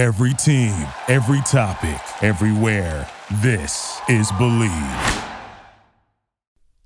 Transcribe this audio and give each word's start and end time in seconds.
Every 0.00 0.32
team, 0.32 0.86
every 1.08 1.42
topic, 1.42 2.00
everywhere. 2.22 3.06
This 3.42 4.00
is 4.08 4.32
Bleav. 4.32 5.28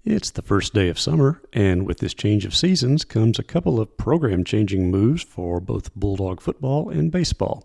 It's 0.05 0.33
the 0.33 0.43
first 0.43 0.75
day 0.75 0.89
of 0.89 0.99
summer, 0.99 1.41
and 1.53 1.87
with 1.87 1.99
this 1.99 2.13
change 2.13 2.45
of 2.45 2.57
seasons 2.57 3.05
comes 3.05 3.39
a 3.39 3.45
couple 3.45 3.79
of 3.79 3.97
program 3.97 4.43
changing 4.43 4.91
moves 4.91 5.23
for 5.23 5.61
both 5.61 5.95
Bulldog 5.95 6.41
football 6.41 6.91
and 6.91 7.13
baseball. 7.13 7.65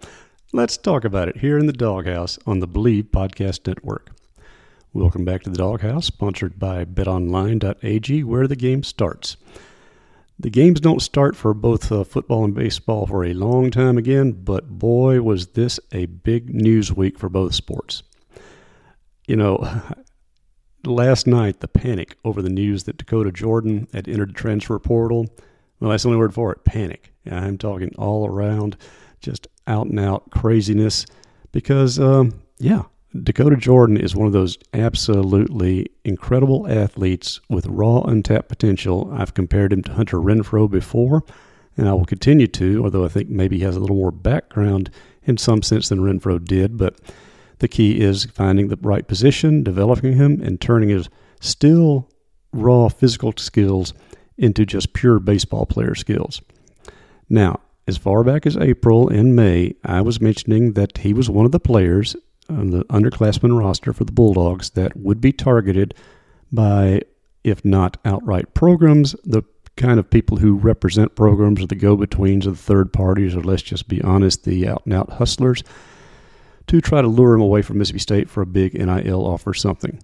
Let's 0.54 0.78
talk 0.78 1.04
about 1.04 1.30
it 1.30 1.38
here 1.38 1.58
in 1.58 1.66
the 1.66 1.74
Doghouse 1.74 2.38
on 2.46 2.60
the 2.60 2.68
Bleav 2.68 3.10
Podcast 3.10 3.66
Network. 3.66 4.12
Welcome 4.94 5.26
back 5.26 5.42
to 5.44 5.50
the 5.50 5.58
Doghouse, 5.58 6.06
sponsored 6.06 6.60
by 6.60 6.86
betonline.ag, 6.86 8.24
where 8.24 8.46
the 8.46 8.56
game 8.56 8.84
starts. 8.84 9.36
The 10.42 10.50
games 10.50 10.80
don't 10.80 11.02
start 11.02 11.36
for 11.36 11.54
both 11.54 11.92
uh, 11.92 12.06
football 12.06 12.46
and 12.46 12.56
baseball 12.56 13.06
for 13.06 13.26
a 13.26 13.34
long 13.34 13.72
time 13.72 13.98
again, 13.98 14.32
but 14.32 14.70
boy, 14.70 15.22
was 15.22 15.48
this 15.48 15.82
a 15.92 16.06
big 16.06 16.54
news 16.54 16.94
week 16.94 17.20
for 17.20 17.28
both 17.28 17.54
sports. 17.54 18.04
You 19.28 19.36
know, 19.36 19.82
last 20.86 21.28
night, 21.28 21.60
the 21.60 21.68
panic 21.68 22.18
over 22.24 22.42
the 22.42 22.50
news 22.50 22.86
that 22.86 22.96
Dakota 22.96 23.34
Jordan 23.34 23.90
had 23.94 24.08
entered 24.08 24.30
the 24.30 24.34
transfer 24.34 24.80
portal, 24.80 25.28
well, 25.82 25.92
that's 25.92 26.04
the 26.04 26.10
only 26.10 26.20
word 26.20 26.34
for 26.34 26.54
it 26.54 26.64
panic. 26.64 27.14
I'm 27.30 27.58
talking 27.58 27.92
all 27.98 28.26
around, 28.26 28.78
just 29.20 29.48
out 29.68 29.88
and 29.88 30.00
out 30.00 30.32
craziness 30.32 31.06
because, 31.52 32.00
um, 32.00 32.42
yeah, 32.60 32.84
Dakota 33.24 33.56
Jordan 33.56 33.98
is 33.98 34.16
one 34.16 34.28
of 34.28 34.34
those 34.34 34.58
absolutely 34.72 35.88
incredible 36.04 36.68
athletes 36.68 37.40
with 37.50 37.66
raw, 37.66 38.02
untapped 38.02 38.50
potential. 38.50 39.10
I've 39.12 39.34
compared 39.34 39.74
him 39.74 39.82
to 39.84 39.94
Hunter 39.94 40.18
Renfroe 40.18 40.70
before, 40.70 41.24
and 41.76 41.90
I 41.90 41.94
will 41.94 42.06
continue 42.06 42.46
to, 42.48 42.84
although 42.84 43.06
I 43.06 43.08
think 43.08 43.30
maybe 43.30 43.58
he 43.58 43.64
has 43.64 43.76
a 43.76 43.80
little 43.80 43.96
more 43.96 44.12
background 44.12 44.92
in 45.24 45.38
some 45.38 45.64
sense 45.64 45.90
than 45.90 46.02
Renfroe 46.02 46.44
did. 46.44 46.78
But 46.78 47.00
the 47.58 47.68
key 47.68 48.00
is 48.00 48.26
finding 48.26 48.68
the 48.68 48.78
right 48.80 49.08
position, 49.08 49.64
developing 49.64 50.14
him, 50.14 50.40
and 50.44 50.62
turning 50.62 50.90
his 50.90 51.10
still 51.40 52.08
raw 52.54 52.90
physical 52.90 53.34
skills 53.38 53.92
into 54.38 54.68
just 54.68 54.94
pure 54.94 55.20
baseball 55.20 55.66
player 55.66 55.96
skills. 55.96 56.44
Now, 57.28 57.60
as 57.88 57.98
far 57.98 58.24
back 58.24 58.46
as 58.46 58.56
April 58.56 59.10
and 59.10 59.36
May, 59.36 59.74
I 59.84 60.02
was 60.02 60.22
mentioning 60.22 60.74
that 60.74 61.00
he 61.00 61.12
was 61.12 61.28
one 61.28 61.46
of 61.46 61.52
the 61.52 61.60
players 61.60 62.16
on 62.50 62.72
the 62.72 62.84
underclassmen 62.86 63.58
roster 63.58 63.94
for 63.94 64.04
the 64.04 64.12
Bulldogs 64.12 64.72
that 64.72 64.96
would 64.98 65.22
be 65.22 65.32
targeted 65.32 65.94
by, 66.52 67.02
if 67.44 67.64
not 67.64 67.98
outright 68.06 68.54
programs, 68.54 69.16
the 69.24 69.44
kind 69.76 70.00
of 70.00 70.10
people 70.10 70.38
who 70.38 70.56
represent 70.56 71.16
programs 71.16 71.62
or 71.62 71.68
the 71.68 71.76
go 71.76 71.96
betweens 71.96 72.46
or 72.46 72.52
the 72.52 72.58
third 72.58 72.92
parties, 72.92 73.36
or 73.36 73.42
let's 73.42 73.62
just 73.62 73.88
be 73.88 74.02
honest, 74.02 74.44
the 74.44 74.68
out 74.68 74.82
and 74.86 74.94
out 74.94 75.10
hustlers, 75.14 75.64
to 76.68 76.82
try 76.82 77.02
to 77.02 77.08
lure 77.08 77.34
him 77.34 77.42
away 77.42 77.62
from 77.62 77.78
Mississippi 77.78 78.00
State 78.00 78.30
for 78.30 78.42
a 78.42 78.46
big 78.46 78.74
NIL 78.74 79.26
offer 79.26 79.54
something. 79.54 80.02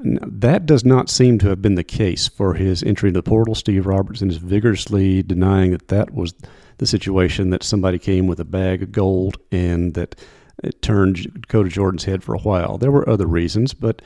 Now, 0.00 0.20
that 0.22 0.66
does 0.66 0.84
not 0.84 1.10
seem 1.10 1.38
to 1.40 1.48
have 1.48 1.60
been 1.60 1.74
the 1.74 1.82
case 1.82 2.28
for 2.28 2.54
his 2.54 2.84
entry 2.84 3.08
into 3.08 3.18
the 3.18 3.28
portal. 3.28 3.56
Steve 3.56 3.86
Robertson 3.86 4.30
is 4.30 4.36
vigorously 4.36 5.24
denying 5.24 5.72
that 5.72 5.88
that 5.88 6.14
was 6.14 6.34
the 6.76 6.86
situation, 6.86 7.50
that 7.50 7.64
somebody 7.64 7.98
came 7.98 8.28
with 8.28 8.38
a 8.38 8.44
bag 8.44 8.82
of 8.82 8.92
gold 8.92 9.38
and 9.50 9.94
that 9.94 10.14
it 10.62 10.82
turned 10.82 11.42
Dakota 11.42 11.68
Jordan's 11.68 12.04
head 12.04 12.22
for 12.22 12.34
a 12.34 12.40
while. 12.40 12.78
There 12.78 12.90
were 12.90 13.08
other 13.08 13.26
reasons, 13.26 13.74
but 13.74 14.02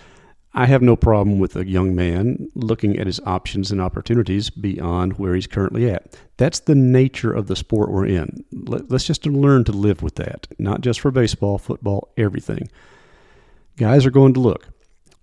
I 0.55 0.67
have 0.67 0.83
no 0.83 0.97
problem 0.97 1.39
with 1.39 1.57
a 1.57 1.67
young 1.67 1.95
man 1.95 2.49
looking 2.55 2.99
at 2.99 3.07
his 3.07 3.21
options 3.25 3.71
and 3.71 3.81
opportunities 3.81 4.51
beyond 4.51 5.15
where 5.15 5.35
he's 5.35 5.47
currently 5.47 5.91
at. 5.91 6.15
That's 6.37 6.61
the 6.61 6.75
nature 6.75 7.33
of 7.33 7.47
the 7.47 7.57
sport 7.57 7.91
we're 7.91 8.07
in. 8.07 8.45
Let's 8.53 9.07
just 9.07 9.25
learn 9.25 9.65
to 9.65 9.73
live 9.73 10.03
with 10.03 10.17
that, 10.17 10.47
not 10.59 10.83
just 10.83 11.01
for 11.01 11.11
baseball, 11.11 11.57
football, 11.57 12.13
everything. 12.19 12.69
Guys 13.79 14.05
are 14.05 14.11
going 14.11 14.35
to 14.35 14.41
look. 14.41 14.69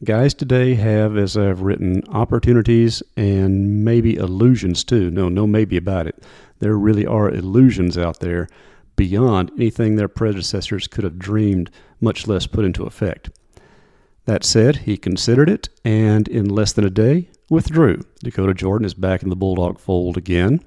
Guys 0.03 0.33
today 0.33 0.73
have, 0.75 1.15
as 1.15 1.37
I've 1.37 1.61
written, 1.61 2.03
opportunities 2.07 3.03
and 3.15 3.83
maybe 3.83 4.15
illusions 4.15 4.83
too. 4.83 5.11
No, 5.11 5.29
no, 5.29 5.45
maybe 5.45 5.77
about 5.77 6.07
it. 6.07 6.23
There 6.59 6.75
really 6.75 7.05
are 7.05 7.29
illusions 7.29 7.97
out 7.97 8.19
there 8.19 8.47
beyond 8.99 9.49
anything 9.55 9.95
their 9.95 10.09
predecessors 10.09 10.85
could 10.85 11.05
have 11.05 11.17
dreamed, 11.17 11.71
much 12.01 12.27
less 12.27 12.45
put 12.45 12.65
into 12.65 12.83
effect. 12.83 13.29
That 14.25 14.43
said, 14.43 14.75
he 14.75 14.97
considered 14.97 15.49
it 15.49 15.69
and 15.85 16.27
in 16.27 16.49
less 16.49 16.73
than 16.73 16.83
a 16.83 16.89
day 16.89 17.29
withdrew. 17.49 18.01
Dakota 18.21 18.53
Jordan 18.53 18.85
is 18.85 18.93
back 18.93 19.23
in 19.23 19.29
the 19.29 19.37
Bulldog 19.37 19.79
fold 19.79 20.17
again. 20.17 20.59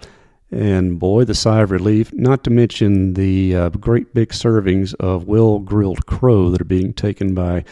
And 0.51 0.99
boy, 0.99 1.25
the 1.25 1.35
sigh 1.35 1.61
of 1.61 1.71
relief, 1.71 2.11
not 2.15 2.43
to 2.45 2.51
mention 2.51 3.13
the 3.13 3.55
uh, 3.55 3.69
great 3.69 4.15
big 4.15 4.31
servings 4.31 4.95
of 4.95 5.29
well 5.29 5.59
grilled 5.59 6.07
crow 6.07 6.49
that 6.49 6.61
are 6.63 6.65
being 6.65 6.95
taken 6.95 7.35
by 7.35 7.65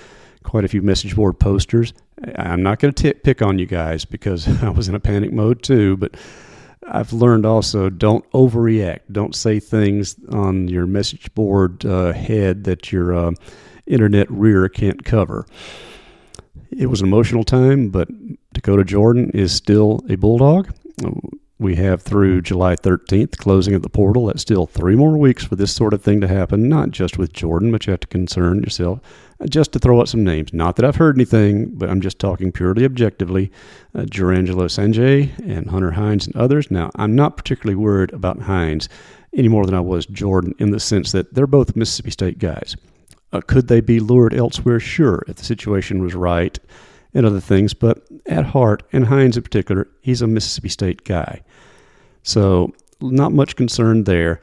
quite 0.42 0.66
a 0.66 0.68
few 0.68 0.82
message 0.82 1.16
board 1.16 1.40
posters. 1.40 1.94
I'm 2.36 2.62
not 2.62 2.80
going 2.80 2.92
to 2.92 3.14
pick 3.14 3.40
on 3.40 3.58
you 3.58 3.64
guys 3.64 4.04
because 4.04 4.46
I 4.62 4.68
was 4.68 4.90
in 4.90 4.94
a 4.94 5.00
panic 5.00 5.32
mode 5.32 5.62
too, 5.62 5.96
but 5.96 6.18
I've 6.86 7.12
learned 7.12 7.46
also 7.46 7.90
don't 7.90 8.28
overreact. 8.32 9.00
Don't 9.12 9.34
say 9.34 9.60
things 9.60 10.16
on 10.30 10.68
your 10.68 10.86
message 10.86 11.32
board 11.34 11.84
uh, 11.84 12.12
head 12.12 12.64
that 12.64 12.90
your 12.90 13.14
uh, 13.14 13.32
internet 13.86 14.30
rear 14.30 14.68
can't 14.68 15.04
cover. 15.04 15.46
It 16.70 16.86
was 16.86 17.00
an 17.00 17.08
emotional 17.08 17.44
time, 17.44 17.90
but 17.90 18.08
Dakota 18.52 18.84
Jordan 18.84 19.30
is 19.30 19.52
still 19.52 20.00
a 20.08 20.16
Bulldog. 20.16 20.72
We 21.60 21.76
have 21.76 22.00
through 22.00 22.40
July 22.40 22.74
13th, 22.74 23.36
closing 23.36 23.74
of 23.74 23.82
the 23.82 23.90
portal. 23.90 24.26
That's 24.26 24.40
still 24.40 24.64
three 24.64 24.96
more 24.96 25.18
weeks 25.18 25.44
for 25.44 25.56
this 25.56 25.70
sort 25.70 25.92
of 25.92 26.02
thing 26.02 26.22
to 26.22 26.26
happen, 26.26 26.70
not 26.70 26.90
just 26.90 27.18
with 27.18 27.34
Jordan, 27.34 27.70
but 27.70 27.86
you 27.86 27.90
have 27.90 28.00
to 28.00 28.06
concern 28.06 28.62
yourself 28.62 29.00
just 29.46 29.70
to 29.72 29.78
throw 29.78 30.00
out 30.00 30.08
some 30.08 30.24
names. 30.24 30.54
Not 30.54 30.76
that 30.76 30.86
I've 30.86 30.96
heard 30.96 31.18
anything, 31.18 31.74
but 31.74 31.90
I'm 31.90 32.00
just 32.00 32.18
talking 32.18 32.50
purely 32.50 32.86
objectively. 32.86 33.52
Uh, 33.94 34.04
Jurrangelo 34.04 34.70
Cijntje 34.70 35.38
and 35.46 35.68
Hunter 35.68 35.90
Hines 35.90 36.26
and 36.26 36.34
others. 36.34 36.70
Now, 36.70 36.90
I'm 36.96 37.14
not 37.14 37.36
particularly 37.36 37.76
worried 37.76 38.14
about 38.14 38.40
Hines 38.40 38.88
any 39.34 39.48
more 39.48 39.66
than 39.66 39.74
I 39.74 39.80
was 39.80 40.06
Jordan 40.06 40.54
in 40.58 40.70
the 40.70 40.80
sense 40.80 41.12
that 41.12 41.34
they're 41.34 41.46
both 41.46 41.76
Mississippi 41.76 42.10
State 42.10 42.38
guys. 42.38 42.74
Uh, 43.34 43.42
could 43.46 43.68
they 43.68 43.82
be 43.82 44.00
lured 44.00 44.32
elsewhere? 44.32 44.80
Sure, 44.80 45.22
if 45.28 45.36
the 45.36 45.44
situation 45.44 46.02
was 46.02 46.14
right 46.14 46.58
and 47.14 47.26
other 47.26 47.40
things. 47.40 47.74
But 47.74 48.06
at 48.26 48.46
heart, 48.46 48.82
and 48.92 49.06
Hines 49.06 49.36
in 49.36 49.42
particular, 49.42 49.88
he's 50.00 50.22
a 50.22 50.26
Mississippi 50.26 50.68
State 50.68 51.04
guy. 51.04 51.42
So, 52.22 52.72
not 53.00 53.32
much 53.32 53.56
concern 53.56 54.04
there. 54.04 54.40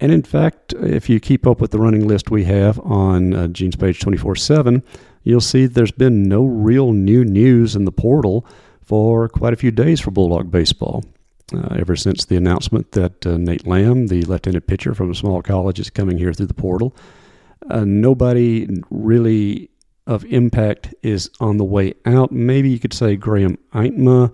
And 0.00 0.10
in 0.10 0.22
fact, 0.22 0.72
if 0.72 1.10
you 1.10 1.20
keep 1.20 1.46
up 1.46 1.60
with 1.60 1.72
the 1.72 1.78
running 1.78 2.08
list 2.08 2.30
we 2.30 2.44
have 2.44 2.80
on 2.80 3.34
uh, 3.34 3.48
Gene's 3.48 3.76
page 3.76 4.00
24 4.00 4.36
7, 4.36 4.82
you'll 5.22 5.40
see 5.40 5.66
there's 5.66 5.92
been 5.92 6.22
no 6.22 6.44
real 6.44 6.92
new 6.92 7.24
news 7.24 7.76
in 7.76 7.84
the 7.84 7.92
portal 7.92 8.46
for 8.80 9.28
quite 9.28 9.52
a 9.52 9.56
few 9.56 9.70
days 9.70 10.00
for 10.00 10.10
Bulldog 10.10 10.50
baseball. 10.50 11.04
Uh, 11.52 11.76
ever 11.78 11.96
since 11.96 12.24
the 12.24 12.36
announcement 12.36 12.92
that 12.92 13.26
uh, 13.26 13.36
Nate 13.36 13.66
Lamb, 13.66 14.06
the 14.06 14.22
left-handed 14.22 14.66
pitcher 14.66 14.94
from 14.94 15.10
a 15.10 15.14
small 15.14 15.42
college, 15.42 15.80
is 15.80 15.90
coming 15.90 16.16
here 16.16 16.32
through 16.32 16.46
the 16.46 16.54
portal, 16.54 16.94
uh, 17.68 17.84
nobody 17.84 18.68
really 18.90 19.68
of 20.10 20.24
impact 20.26 20.94
is 21.02 21.30
on 21.40 21.56
the 21.56 21.64
way 21.64 21.94
out. 22.04 22.32
Maybe 22.32 22.70
you 22.70 22.78
could 22.78 22.92
say 22.92 23.16
Graham 23.16 23.56
Eitma 23.72 24.32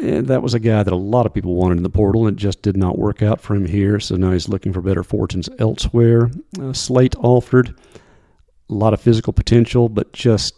that 0.00 0.42
was 0.42 0.54
a 0.54 0.60
guy 0.60 0.82
that 0.82 0.92
a 0.92 0.96
lot 0.96 1.26
of 1.26 1.34
people 1.34 1.54
wanted 1.54 1.76
in 1.76 1.82
the 1.82 1.90
portal, 1.90 2.26
and 2.26 2.36
it 2.36 2.40
just 2.40 2.62
did 2.62 2.76
not 2.76 2.98
work 2.98 3.22
out 3.22 3.40
for 3.40 3.54
him 3.54 3.66
here. 3.66 4.00
So 4.00 4.16
now 4.16 4.32
he's 4.32 4.48
looking 4.48 4.72
for 4.72 4.80
better 4.80 5.02
fortunes 5.02 5.48
elsewhere. 5.58 6.30
Uh, 6.60 6.72
Slate 6.72 7.14
Alford, 7.22 7.74
a 8.68 8.74
lot 8.74 8.94
of 8.94 9.00
physical 9.00 9.32
potential, 9.32 9.88
but 9.88 10.12
just 10.12 10.54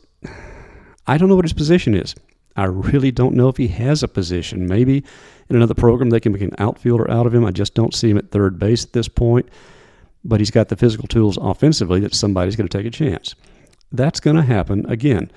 I 1.07 1.19
don't 1.19 1.29
know 1.29 1.37
what 1.37 1.45
his 1.45 1.53
position 1.53 1.95
is. 1.95 2.15
I 2.57 2.65
really 2.65 3.13
don't 3.13 3.35
know 3.35 3.49
if 3.49 3.57
he 3.57 3.69
has 3.69 4.03
a 4.03 4.09
position. 4.09 4.67
Maybe 4.67 5.05
in 5.49 5.57
another 5.57 5.75
program 5.75 6.11
they 6.11 6.21
can 6.21 6.33
make 6.33 6.43
an 6.43 6.55
outfielder 6.59 7.11
out 7.11 7.27
of 7.27 7.35
him. 7.35 7.45
I 7.45 7.53
just 7.53 7.75
don't 7.75 7.95
see 7.95 8.11
him 8.11 8.19
at 8.19 8.31
third 8.31 8.59
base 8.59 8.85
at 8.85 8.93
this 8.93 9.09
point. 9.09 9.49
But 10.25 10.41
he's 10.41 10.51
got 10.51 10.69
the 10.69 10.77
physical 10.77 11.07
tools 11.07 11.39
offensively 11.41 12.01
that 12.01 12.13
somebody's 12.13 12.57
going 12.57 12.69
to 12.69 12.77
take 12.77 12.87
a 12.87 12.91
chance. 12.91 13.37
That's 13.93 14.21
going 14.21 14.37
to 14.37 14.43
happen 14.43 14.85
again. 14.89 15.31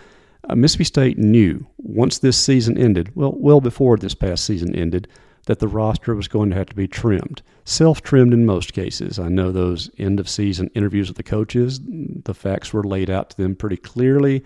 Uh, 0.50 0.56
Mississippi 0.56 0.84
State 0.86 1.18
knew 1.18 1.66
once 1.78 2.20
this 2.20 2.38
season 2.38 2.78
ended, 2.78 3.16
well, 3.16 3.34
well 3.38 3.62
before 3.62 3.98
this 3.98 4.16
past 4.16 4.46
season 4.46 4.76
ended, 4.76 5.08
that 5.46 5.60
the 5.60 5.68
roster 5.68 6.16
was 6.16 6.28
going 6.28 6.50
to 6.50 6.56
have 6.56 6.68
to 6.68 6.76
be 6.76 6.88
trimmed. 6.88 7.42
Self 7.66 8.02
trimmed 8.02 8.34
in 8.34 8.46
most 8.46 8.74
cases. 8.74 9.18
I 9.20 9.28
know 9.28 9.52
those 9.52 9.90
end 9.98 10.20
of 10.20 10.30
season 10.30 10.70
interviews 10.76 11.08
with 11.08 11.18
the 11.18 11.24
coaches, 11.24 11.80
the 11.84 12.34
facts 12.34 12.74
were 12.74 12.84
laid 12.84 13.10
out 13.10 13.32
to 13.32 13.38
them 13.38 13.56
pretty 13.56 13.78
clearly. 13.78 14.44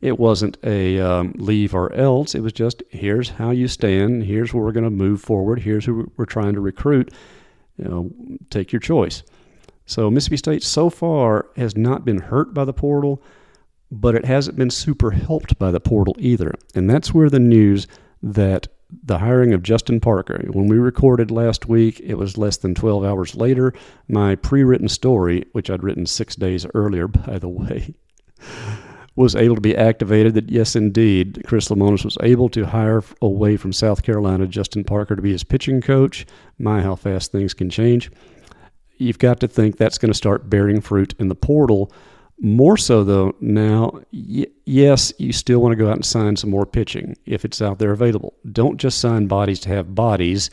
It 0.00 0.18
wasn't 0.18 0.58
a 0.64 0.98
um, 1.00 1.32
leave 1.36 1.74
or 1.74 1.92
else. 1.92 2.34
It 2.34 2.40
was 2.40 2.52
just 2.52 2.82
here's 2.90 3.28
how 3.28 3.50
you 3.50 3.68
stand, 3.68 4.24
here's 4.24 4.52
where 4.52 4.64
we're 4.64 4.72
going 4.72 4.84
to 4.84 4.90
move 4.90 5.20
forward, 5.20 5.60
here's 5.60 5.84
who 5.84 6.10
we're 6.16 6.24
trying 6.24 6.54
to 6.54 6.60
recruit. 6.60 7.12
You 7.76 7.84
know, 7.84 8.10
take 8.50 8.72
your 8.72 8.80
choice. 8.80 9.22
So 9.86 10.10
Mississippi 10.10 10.36
State 10.36 10.62
so 10.62 10.90
far 10.90 11.46
has 11.56 11.76
not 11.76 12.04
been 12.04 12.18
hurt 12.18 12.52
by 12.52 12.64
the 12.64 12.72
portal 12.72 13.22
but 13.92 14.14
it 14.14 14.24
hasn't 14.24 14.56
been 14.56 14.70
super 14.70 15.10
helped 15.10 15.58
by 15.58 15.70
the 15.70 15.78
portal 15.78 16.16
either. 16.18 16.54
And 16.74 16.88
that's 16.88 17.12
where 17.12 17.28
the 17.28 17.38
news 17.38 17.86
that 18.22 18.66
the 19.04 19.18
hiring 19.18 19.52
of 19.52 19.62
Justin 19.62 20.00
Parker. 20.00 20.42
When 20.50 20.66
we 20.66 20.78
recorded 20.78 21.30
last 21.30 21.68
week, 21.68 22.00
it 22.00 22.14
was 22.14 22.38
less 22.38 22.56
than 22.56 22.74
12 22.74 23.04
hours 23.04 23.34
later. 23.34 23.74
My 24.08 24.34
pre 24.34 24.64
written 24.64 24.88
story, 24.88 25.44
which 25.52 25.68
I'd 25.68 25.82
written 25.82 26.06
six 26.06 26.34
days 26.36 26.66
earlier, 26.74 27.06
by 27.08 27.38
the 27.38 27.48
way, 27.48 27.94
was 29.14 29.36
able 29.36 29.56
to 29.56 29.60
be 29.60 29.76
activated. 29.76 30.34
That, 30.34 30.50
yes, 30.50 30.74
indeed, 30.74 31.42
Chris 31.46 31.68
Lemonis 31.68 32.04
was 32.04 32.16
able 32.22 32.48
to 32.50 32.64
hire 32.64 33.02
away 33.20 33.58
from 33.58 33.74
South 33.74 34.02
Carolina 34.02 34.46
Justin 34.46 34.84
Parker 34.84 35.16
to 35.16 35.22
be 35.22 35.32
his 35.32 35.44
pitching 35.44 35.82
coach. 35.82 36.24
My, 36.58 36.80
how 36.80 36.94
fast 36.94 37.30
things 37.30 37.52
can 37.52 37.68
change. 37.68 38.10
You've 38.96 39.18
got 39.18 39.40
to 39.40 39.48
think 39.48 39.76
that's 39.76 39.98
going 39.98 40.12
to 40.12 40.16
start 40.16 40.48
bearing 40.48 40.80
fruit 40.80 41.14
in 41.18 41.28
the 41.28 41.34
portal 41.34 41.92
more 42.42 42.76
so, 42.76 43.04
though, 43.04 43.36
now, 43.40 44.00
y- 44.12 44.48
yes, 44.64 45.12
you 45.18 45.32
still 45.32 45.60
want 45.60 45.72
to 45.72 45.76
go 45.76 45.88
out 45.88 45.94
and 45.94 46.04
sign 46.04 46.34
some 46.34 46.50
more 46.50 46.66
pitching 46.66 47.16
if 47.24 47.44
it's 47.44 47.62
out 47.62 47.78
there 47.78 47.92
available. 47.92 48.34
Don't 48.50 48.78
just 48.78 48.98
sign 48.98 49.28
bodies 49.28 49.60
to 49.60 49.68
have 49.68 49.94
bodies 49.94 50.50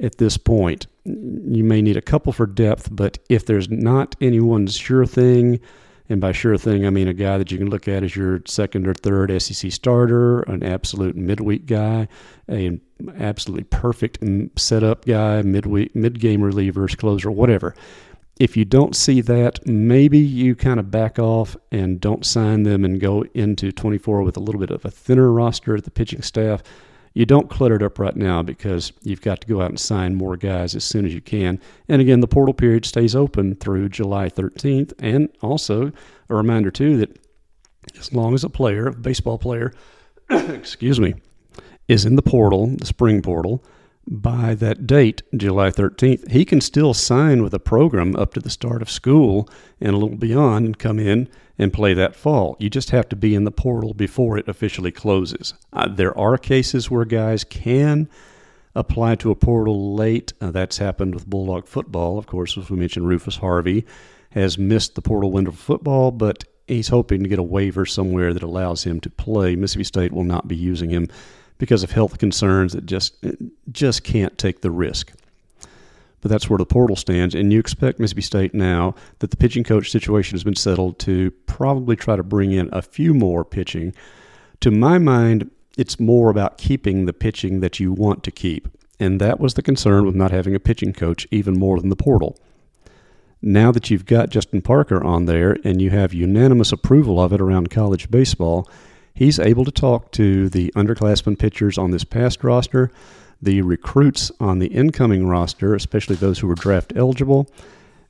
at 0.00 0.18
this 0.18 0.36
point. 0.36 0.86
You 1.04 1.64
may 1.64 1.80
need 1.80 1.96
a 1.96 2.02
couple 2.02 2.34
for 2.34 2.46
depth, 2.46 2.90
but 2.92 3.18
if 3.30 3.46
there's 3.46 3.70
not 3.70 4.14
anyone's 4.20 4.76
sure 4.76 5.06
thing, 5.06 5.58
and 6.10 6.20
by 6.20 6.32
sure 6.32 6.58
thing, 6.58 6.86
I 6.86 6.90
mean 6.90 7.08
a 7.08 7.14
guy 7.14 7.38
that 7.38 7.50
you 7.50 7.56
can 7.56 7.70
look 7.70 7.88
at 7.88 8.02
as 8.02 8.14
your 8.14 8.42
second 8.46 8.86
or 8.86 8.92
third 8.92 9.40
SEC 9.40 9.72
starter, 9.72 10.40
an 10.42 10.62
absolute 10.62 11.16
midweek 11.16 11.64
guy, 11.64 12.08
an 12.46 12.82
absolutely 13.18 13.64
perfect 13.64 14.18
setup 14.58 15.06
guy, 15.06 15.40
midweek, 15.40 15.96
mid 15.96 16.20
game 16.20 16.40
relievers, 16.40 16.96
closer, 16.96 17.30
whatever 17.30 17.74
if 18.42 18.56
you 18.56 18.64
don't 18.64 18.96
see 18.96 19.20
that, 19.20 19.64
maybe 19.68 20.18
you 20.18 20.56
kind 20.56 20.80
of 20.80 20.90
back 20.90 21.16
off 21.16 21.56
and 21.70 22.00
don't 22.00 22.26
sign 22.26 22.64
them 22.64 22.84
and 22.84 23.00
go 23.00 23.24
into 23.34 23.70
24 23.70 24.24
with 24.24 24.36
a 24.36 24.40
little 24.40 24.60
bit 24.60 24.72
of 24.72 24.84
a 24.84 24.90
thinner 24.90 25.30
roster 25.30 25.76
at 25.76 25.84
the 25.84 25.92
pitching 25.92 26.22
staff. 26.22 26.60
You 27.14 27.24
don't 27.24 27.48
clutter 27.48 27.76
it 27.76 27.84
up 27.84 28.00
right 28.00 28.16
now 28.16 28.42
because 28.42 28.92
you've 29.02 29.20
got 29.20 29.42
to 29.42 29.46
go 29.46 29.60
out 29.60 29.68
and 29.68 29.78
sign 29.78 30.16
more 30.16 30.36
guys 30.36 30.74
as 30.74 30.82
soon 30.82 31.06
as 31.06 31.14
you 31.14 31.20
can. 31.20 31.60
And 31.88 32.02
again, 32.02 32.18
the 32.18 32.26
portal 32.26 32.52
period 32.52 32.84
stays 32.84 33.14
open 33.14 33.54
through 33.54 33.90
July 33.90 34.28
13th. 34.28 34.92
And 34.98 35.28
also, 35.40 35.92
a 36.28 36.34
reminder, 36.34 36.72
too, 36.72 36.96
that 36.96 37.16
as 37.96 38.12
long 38.12 38.34
as 38.34 38.42
a 38.42 38.50
player, 38.50 38.88
a 38.88 38.92
baseball 38.92 39.38
player, 39.38 39.72
excuse 40.30 40.98
me, 40.98 41.14
is 41.86 42.04
in 42.04 42.16
the 42.16 42.22
portal, 42.22 42.66
the 42.66 42.86
spring 42.86 43.22
portal, 43.22 43.62
by 44.06 44.54
that 44.56 44.86
date, 44.86 45.22
July 45.36 45.70
13th, 45.70 46.30
he 46.30 46.44
can 46.44 46.60
still 46.60 46.92
sign 46.92 47.42
with 47.42 47.54
a 47.54 47.60
program 47.60 48.16
up 48.16 48.34
to 48.34 48.40
the 48.40 48.50
start 48.50 48.82
of 48.82 48.90
school 48.90 49.48
and 49.80 49.94
a 49.94 49.96
little 49.96 50.16
beyond 50.16 50.66
and 50.66 50.78
come 50.78 50.98
in 50.98 51.28
and 51.58 51.72
play 51.72 51.94
that 51.94 52.16
fall. 52.16 52.56
You 52.58 52.68
just 52.68 52.90
have 52.90 53.08
to 53.10 53.16
be 53.16 53.34
in 53.34 53.44
the 53.44 53.52
portal 53.52 53.94
before 53.94 54.38
it 54.38 54.48
officially 54.48 54.90
closes. 54.90 55.54
Uh, 55.72 55.88
there 55.88 56.16
are 56.18 56.36
cases 56.36 56.90
where 56.90 57.04
guys 57.04 57.44
can 57.44 58.08
apply 58.74 59.14
to 59.16 59.30
a 59.30 59.36
portal 59.36 59.94
late. 59.94 60.32
Uh, 60.40 60.50
that's 60.50 60.78
happened 60.78 61.14
with 61.14 61.28
Bulldog 61.28 61.66
football. 61.66 62.18
Of 62.18 62.26
course, 62.26 62.56
as 62.58 62.70
we 62.70 62.78
mentioned, 62.78 63.06
Rufus 63.06 63.36
Harvey 63.36 63.86
has 64.30 64.58
missed 64.58 64.94
the 64.94 65.02
portal 65.02 65.30
window 65.30 65.52
for 65.52 65.58
football, 65.58 66.10
but 66.10 66.44
he's 66.66 66.88
hoping 66.88 67.22
to 67.22 67.28
get 67.28 67.38
a 67.38 67.44
waiver 67.44 67.84
somewhere 67.86 68.32
that 68.32 68.42
allows 68.42 68.84
him 68.84 68.98
to 69.00 69.10
play. 69.10 69.54
Mississippi 69.54 69.84
State 69.84 70.12
will 70.12 70.24
not 70.24 70.48
be 70.48 70.56
using 70.56 70.90
him 70.90 71.08
because 71.62 71.84
of 71.84 71.92
health 71.92 72.18
concerns 72.18 72.72
that 72.72 72.86
just 72.86 73.24
just 73.70 74.02
can't 74.02 74.36
take 74.36 74.62
the 74.62 74.70
risk. 74.72 75.12
But 76.20 76.28
that's 76.28 76.50
where 76.50 76.58
the 76.58 76.66
portal 76.66 76.96
stands, 76.96 77.36
and 77.36 77.52
you 77.52 77.60
expect 77.60 78.00
Mississippi 78.00 78.22
State 78.22 78.52
now 78.52 78.96
that 79.20 79.30
the 79.30 79.36
pitching 79.36 79.62
coach 79.62 79.88
situation 79.88 80.34
has 80.34 80.42
been 80.42 80.56
settled 80.56 80.98
to 80.98 81.30
probably 81.46 81.94
try 81.94 82.16
to 82.16 82.24
bring 82.24 82.50
in 82.50 82.68
a 82.72 82.82
few 82.82 83.14
more 83.14 83.44
pitching. 83.44 83.94
To 84.58 84.72
my 84.72 84.98
mind, 84.98 85.52
it's 85.78 86.00
more 86.00 86.30
about 86.30 86.58
keeping 86.58 87.06
the 87.06 87.12
pitching 87.12 87.60
that 87.60 87.78
you 87.78 87.92
want 87.92 88.24
to 88.24 88.32
keep, 88.32 88.66
and 88.98 89.20
that 89.20 89.38
was 89.38 89.54
the 89.54 89.62
concern 89.62 90.04
with 90.04 90.16
not 90.16 90.32
having 90.32 90.56
a 90.56 90.60
pitching 90.60 90.92
coach 90.92 91.28
even 91.30 91.56
more 91.56 91.78
than 91.78 91.90
the 91.90 91.94
portal. 91.94 92.36
Now 93.40 93.70
that 93.70 93.88
you've 93.88 94.06
got 94.06 94.30
Justin 94.30 94.62
Parker 94.62 95.00
on 95.00 95.26
there 95.26 95.58
and 95.62 95.80
you 95.80 95.90
have 95.90 96.12
unanimous 96.12 96.72
approval 96.72 97.20
of 97.20 97.32
it 97.32 97.40
around 97.40 97.70
college 97.70 98.10
baseball, 98.10 98.68
he's 99.14 99.38
able 99.38 99.64
to 99.64 99.70
talk 99.70 100.10
to 100.12 100.48
the 100.48 100.72
underclassmen 100.76 101.38
pitchers 101.38 101.78
on 101.78 101.90
this 101.90 102.04
past 102.04 102.42
roster, 102.44 102.90
the 103.40 103.62
recruits 103.62 104.30
on 104.38 104.58
the 104.58 104.68
incoming 104.68 105.26
roster, 105.26 105.74
especially 105.74 106.16
those 106.16 106.38
who 106.38 106.46
were 106.46 106.54
draft 106.54 106.92
eligible, 106.96 107.50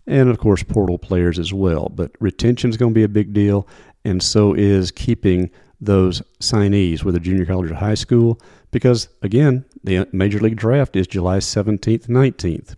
and 0.07 0.29
of 0.29 0.39
course 0.39 0.63
portal 0.63 0.99
players 0.99 1.39
as 1.39 1.53
well. 1.53 1.89
But 1.89 2.13
retention 2.21 2.71
is 2.71 2.77
going 2.77 2.93
to 2.93 2.99
be 2.99 3.05
a 3.05 3.09
big 3.09 3.33
deal, 3.33 3.67
and 4.05 4.23
so 4.23 4.55
is 4.55 4.91
keeping 4.91 5.51
those 5.81 6.23
signees, 6.41 7.03
whether 7.03 7.19
junior 7.19 7.47
college 7.47 7.71
or 7.71 7.75
high 7.75 7.95
school, 7.95 8.41
because 8.71 9.09
again, 9.23 9.65
the 9.83 10.07
major 10.13 10.39
league 10.39 10.57
draft 10.57 10.97
is 10.97 11.07
July 11.07 11.39
17th, 11.39 12.07
19th. 12.07 12.77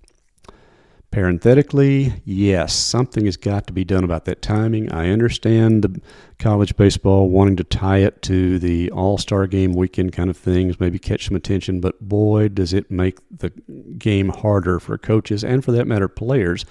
Parenthetically, 1.15 2.13
yes, 2.25 2.75
something 2.75 3.25
has 3.27 3.37
got 3.37 3.69
to 3.69 3.73
be 3.73 3.85
done 3.85 4.03
about 4.03 4.25
that 4.25 4.43
timing. 4.43 4.91
I 4.91 5.11
understand 5.11 5.83
the 5.83 6.01
college 6.41 6.77
baseball 6.77 7.31
wanting 7.31 7.55
to 7.55 7.63
tie 7.63 7.99
it 7.99 8.21
to 8.23 8.59
the 8.59 8.91
All 8.91 9.17
Star 9.17 9.47
game 9.47 9.75
weekend 9.75 10.13
kind 10.13 10.29
of 10.29 10.37
things, 10.37 10.81
maybe 10.81 10.99
catch 10.99 11.29
some 11.29 11.37
attention, 11.37 11.79
but 11.79 12.01
boy, 12.01 12.49
does 12.49 12.73
it 12.73 12.91
make 12.91 13.21
the 13.31 13.51
game 13.97 14.31
harder 14.31 14.81
for 14.81 14.99
coaches 14.99 15.45
and, 15.45 15.65
for 15.65 15.71
that 15.71 15.87
matter, 15.87 16.09
players 16.09 16.65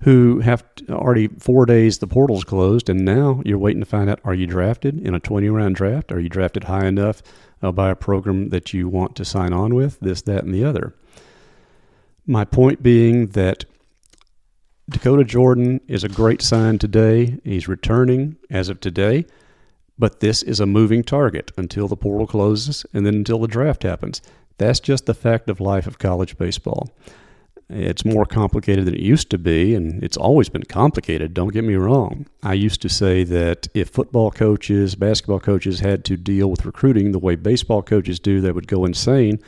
who 0.00 0.40
have 0.40 0.64
already 0.88 1.28
four 1.28 1.66
days 1.66 1.98
the 1.98 2.08
portal's 2.08 2.42
closed, 2.42 2.88
and 2.88 3.04
now 3.04 3.42
you're 3.44 3.58
waiting 3.58 3.80
to 3.80 3.86
find 3.86 4.10
out 4.10 4.18
are 4.24 4.34
you 4.34 4.48
drafted 4.48 4.98
in 4.98 5.14
a 5.14 5.20
20 5.20 5.48
round 5.50 5.76
draft? 5.76 6.10
Are 6.10 6.18
you 6.18 6.28
drafted 6.28 6.64
high 6.64 6.86
enough 6.86 7.22
uh, 7.62 7.70
by 7.70 7.90
a 7.90 7.94
program 7.94 8.48
that 8.48 8.74
you 8.74 8.88
want 8.88 9.14
to 9.14 9.24
sign 9.24 9.52
on 9.52 9.76
with? 9.76 10.00
This, 10.00 10.20
that, 10.22 10.42
and 10.42 10.52
the 10.52 10.64
other. 10.64 10.96
My 12.30 12.44
point 12.44 12.80
being 12.80 13.26
that 13.30 13.64
Dakota 14.88 15.24
Jordan 15.24 15.80
is 15.88 16.04
a 16.04 16.08
great 16.08 16.42
sign 16.42 16.78
today. 16.78 17.40
He's 17.42 17.66
returning 17.66 18.36
as 18.48 18.68
of 18.68 18.78
today, 18.78 19.26
but 19.98 20.20
this 20.20 20.40
is 20.44 20.60
a 20.60 20.64
moving 20.64 21.02
target 21.02 21.50
until 21.56 21.88
the 21.88 21.96
portal 21.96 22.28
closes 22.28 22.86
and 22.94 23.04
then 23.04 23.16
until 23.16 23.40
the 23.40 23.48
draft 23.48 23.82
happens. 23.82 24.22
That's 24.58 24.78
just 24.78 25.06
the 25.06 25.14
fact 25.14 25.50
of 25.50 25.58
life 25.58 25.88
of 25.88 25.98
college 25.98 26.38
baseball. 26.38 26.88
It's 27.68 28.04
more 28.04 28.24
complicated 28.24 28.84
than 28.84 28.94
it 28.94 29.00
used 29.00 29.28
to 29.30 29.38
be, 29.38 29.74
and 29.74 30.00
it's 30.04 30.16
always 30.16 30.48
been 30.48 30.62
complicated, 30.62 31.34
don't 31.34 31.52
get 31.52 31.64
me 31.64 31.74
wrong. 31.74 32.26
I 32.44 32.52
used 32.52 32.80
to 32.82 32.88
say 32.88 33.24
that 33.24 33.66
if 33.74 33.88
football 33.88 34.30
coaches, 34.30 34.94
basketball 34.94 35.40
coaches 35.40 35.80
had 35.80 36.04
to 36.04 36.16
deal 36.16 36.48
with 36.48 36.64
recruiting 36.64 37.10
the 37.10 37.18
way 37.18 37.34
baseball 37.34 37.82
coaches 37.82 38.20
do, 38.20 38.40
they 38.40 38.52
would 38.52 38.68
go 38.68 38.84
insane 38.84 39.40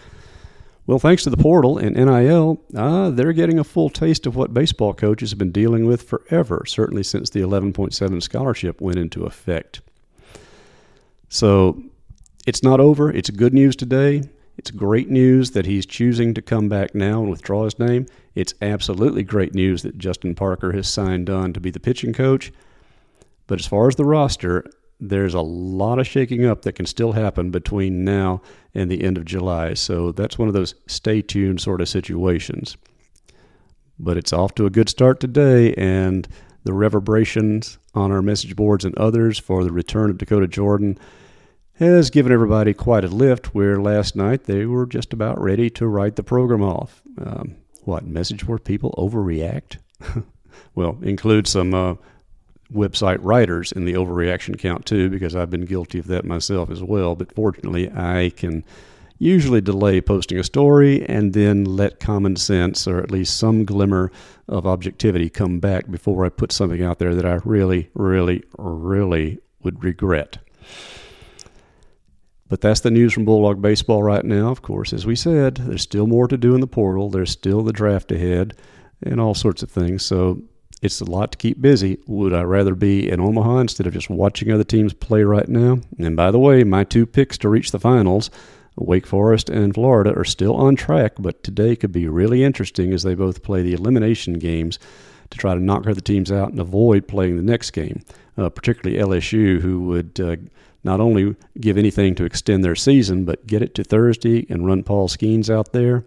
well, 0.86 0.98
thanks 0.98 1.22
to 1.24 1.30
the 1.30 1.36
portal 1.36 1.78
and 1.78 1.94
NIL, 1.94 2.60
uh, 2.76 3.10
they're 3.10 3.32
getting 3.32 3.58
a 3.58 3.64
full 3.64 3.88
taste 3.88 4.26
of 4.26 4.34
what 4.34 4.52
baseball 4.52 4.92
coaches 4.92 5.30
have 5.30 5.38
been 5.38 5.52
dealing 5.52 5.86
with 5.86 6.02
forever, 6.02 6.64
certainly 6.66 7.04
since 7.04 7.30
the 7.30 7.40
11.7 7.40 8.22
scholarship 8.22 8.80
went 8.80 8.98
into 8.98 9.24
effect. 9.24 9.80
So 11.28 11.82
it's 12.46 12.62
not 12.62 12.80
over. 12.80 13.10
It's 13.10 13.30
good 13.30 13.54
news 13.54 13.76
today. 13.76 14.24
It's 14.58 14.70
great 14.70 15.08
news 15.08 15.52
that 15.52 15.66
he's 15.66 15.86
choosing 15.86 16.34
to 16.34 16.42
come 16.42 16.68
back 16.68 16.94
now 16.94 17.20
and 17.20 17.30
withdraw 17.30 17.64
his 17.64 17.78
name. 17.78 18.06
It's 18.34 18.54
absolutely 18.60 19.22
great 19.22 19.54
news 19.54 19.82
that 19.82 19.98
Justin 19.98 20.34
Parker 20.34 20.72
has 20.72 20.88
signed 20.88 21.30
on 21.30 21.52
to 21.52 21.60
be 21.60 21.70
the 21.70 21.80
pitching 21.80 22.12
coach. 22.12 22.52
But 23.46 23.60
as 23.60 23.66
far 23.66 23.88
as 23.88 23.96
the 23.96 24.04
roster, 24.04 24.64
there's 25.02 25.34
a 25.34 25.40
lot 25.40 25.98
of 25.98 26.06
shaking 26.06 26.46
up 26.46 26.62
that 26.62 26.74
can 26.74 26.86
still 26.86 27.12
happen 27.12 27.50
between 27.50 28.04
now 28.04 28.40
and 28.72 28.88
the 28.88 29.02
end 29.02 29.18
of 29.18 29.24
July. 29.24 29.74
So 29.74 30.12
that's 30.12 30.38
one 30.38 30.46
of 30.46 30.54
those 30.54 30.76
stay 30.86 31.20
tuned 31.20 31.60
sort 31.60 31.80
of 31.80 31.88
situations. 31.88 32.76
But 33.98 34.16
it's 34.16 34.32
off 34.32 34.54
to 34.54 34.66
a 34.66 34.70
good 34.70 34.88
start 34.88 35.18
today, 35.18 35.74
and 35.74 36.28
the 36.62 36.72
reverberations 36.72 37.78
on 37.94 38.12
our 38.12 38.22
message 38.22 38.54
boards 38.54 38.84
and 38.84 38.96
others 38.96 39.40
for 39.40 39.64
the 39.64 39.72
return 39.72 40.08
of 40.08 40.18
Dakota 40.18 40.46
Jordan 40.46 40.96
has 41.74 42.10
given 42.10 42.30
everybody 42.30 42.72
quite 42.72 43.04
a 43.04 43.08
lift. 43.08 43.56
Where 43.56 43.80
last 43.80 44.14
night 44.14 44.44
they 44.44 44.66
were 44.66 44.86
just 44.86 45.12
about 45.12 45.40
ready 45.40 45.68
to 45.70 45.88
write 45.88 46.14
the 46.14 46.22
program 46.22 46.62
off. 46.62 47.02
Um, 47.18 47.56
what 47.82 48.06
message 48.06 48.46
board 48.46 48.62
people 48.62 48.94
overreact? 48.96 49.78
well, 50.76 50.96
include 51.02 51.48
some 51.48 51.74
uh, 51.74 51.94
website 52.72 53.18
writers 53.20 53.72
in 53.72 53.84
the 53.84 53.94
overreaction 53.94 54.58
count 54.58 54.86
too, 54.86 55.08
because 55.10 55.36
I've 55.36 55.50
been 55.50 55.64
guilty 55.64 55.98
of 55.98 56.06
that 56.08 56.24
myself 56.24 56.70
as 56.70 56.82
well. 56.82 57.14
But 57.14 57.32
fortunately, 57.34 57.90
I 57.90 58.32
can 58.36 58.64
usually 59.18 59.60
delay 59.60 60.00
posting 60.00 60.38
a 60.38 60.44
story 60.44 61.06
and 61.06 61.32
then 61.32 61.64
let 61.64 62.00
common 62.00 62.34
sense 62.34 62.88
or 62.88 62.98
at 62.98 63.12
least 63.12 63.36
some 63.36 63.64
glimmer 63.64 64.10
of 64.48 64.66
objectivity 64.66 65.30
come 65.30 65.60
back 65.60 65.88
before 65.90 66.24
I 66.24 66.28
put 66.28 66.50
something 66.50 66.82
out 66.82 66.98
there 66.98 67.14
that 67.14 67.24
I 67.24 67.38
really, 67.44 67.88
really, 67.94 68.42
really 68.58 69.38
would 69.62 69.84
regret. 69.84 70.38
But 72.48 72.60
that's 72.60 72.80
the 72.80 72.90
news 72.90 73.14
from 73.14 73.24
Bulldog 73.24 73.62
Baseball 73.62 74.02
right 74.02 74.24
now. 74.24 74.50
Of 74.50 74.60
course, 74.60 74.92
as 74.92 75.06
we 75.06 75.16
said, 75.16 75.56
there's 75.56 75.82
still 75.82 76.06
more 76.06 76.28
to 76.28 76.36
do 76.36 76.54
in 76.54 76.60
the 76.60 76.66
portal. 76.66 77.08
There's 77.08 77.30
still 77.30 77.62
the 77.62 77.72
draft 77.72 78.12
ahead 78.12 78.54
and 79.02 79.20
all 79.20 79.34
sorts 79.34 79.62
of 79.62 79.70
things. 79.70 80.04
So 80.04 80.42
it's 80.82 81.00
a 81.00 81.04
lot 81.04 81.32
to 81.32 81.38
keep 81.38 81.60
busy. 81.60 81.98
Would 82.06 82.34
I 82.34 82.42
rather 82.42 82.74
be 82.74 83.08
in 83.08 83.20
Omaha 83.20 83.58
instead 83.58 83.86
of 83.86 83.94
just 83.94 84.10
watching 84.10 84.50
other 84.50 84.64
teams 84.64 84.92
play 84.92 85.22
right 85.22 85.48
now? 85.48 85.78
And 85.98 86.16
by 86.16 86.30
the 86.30 86.38
way, 86.38 86.64
my 86.64 86.84
two 86.84 87.06
picks 87.06 87.38
to 87.38 87.48
reach 87.48 87.70
the 87.70 87.80
finals 87.80 88.30
Wake 88.76 89.06
Forest 89.06 89.50
and 89.50 89.74
Florida 89.74 90.14
are 90.16 90.24
still 90.24 90.54
on 90.54 90.76
track, 90.76 91.12
but 91.18 91.42
today 91.42 91.76
could 91.76 91.92
be 91.92 92.08
really 92.08 92.42
interesting 92.42 92.92
as 92.92 93.02
they 93.02 93.14
both 93.14 93.42
play 93.42 93.62
the 93.62 93.74
elimination 93.74 94.34
games 94.34 94.78
to 95.30 95.38
try 95.38 95.54
to 95.54 95.60
knock 95.60 95.86
other 95.86 96.00
teams 96.00 96.32
out 96.32 96.50
and 96.50 96.60
avoid 96.60 97.06
playing 97.06 97.36
the 97.36 97.42
next 97.42 97.70
game, 97.72 98.02
uh, 98.36 98.48
particularly 98.48 98.98
LSU, 98.98 99.60
who 99.60 99.82
would 99.82 100.18
uh, 100.20 100.36
not 100.84 101.00
only 101.00 101.36
give 101.60 101.76
anything 101.76 102.14
to 102.14 102.24
extend 102.24 102.64
their 102.64 102.74
season, 102.74 103.24
but 103.24 103.46
get 103.46 103.62
it 103.62 103.74
to 103.74 103.84
Thursday 103.84 104.46
and 104.48 104.66
run 104.66 104.82
Paul 104.82 105.08
Skenes 105.08 105.50
out 105.50 105.72
there. 105.72 106.04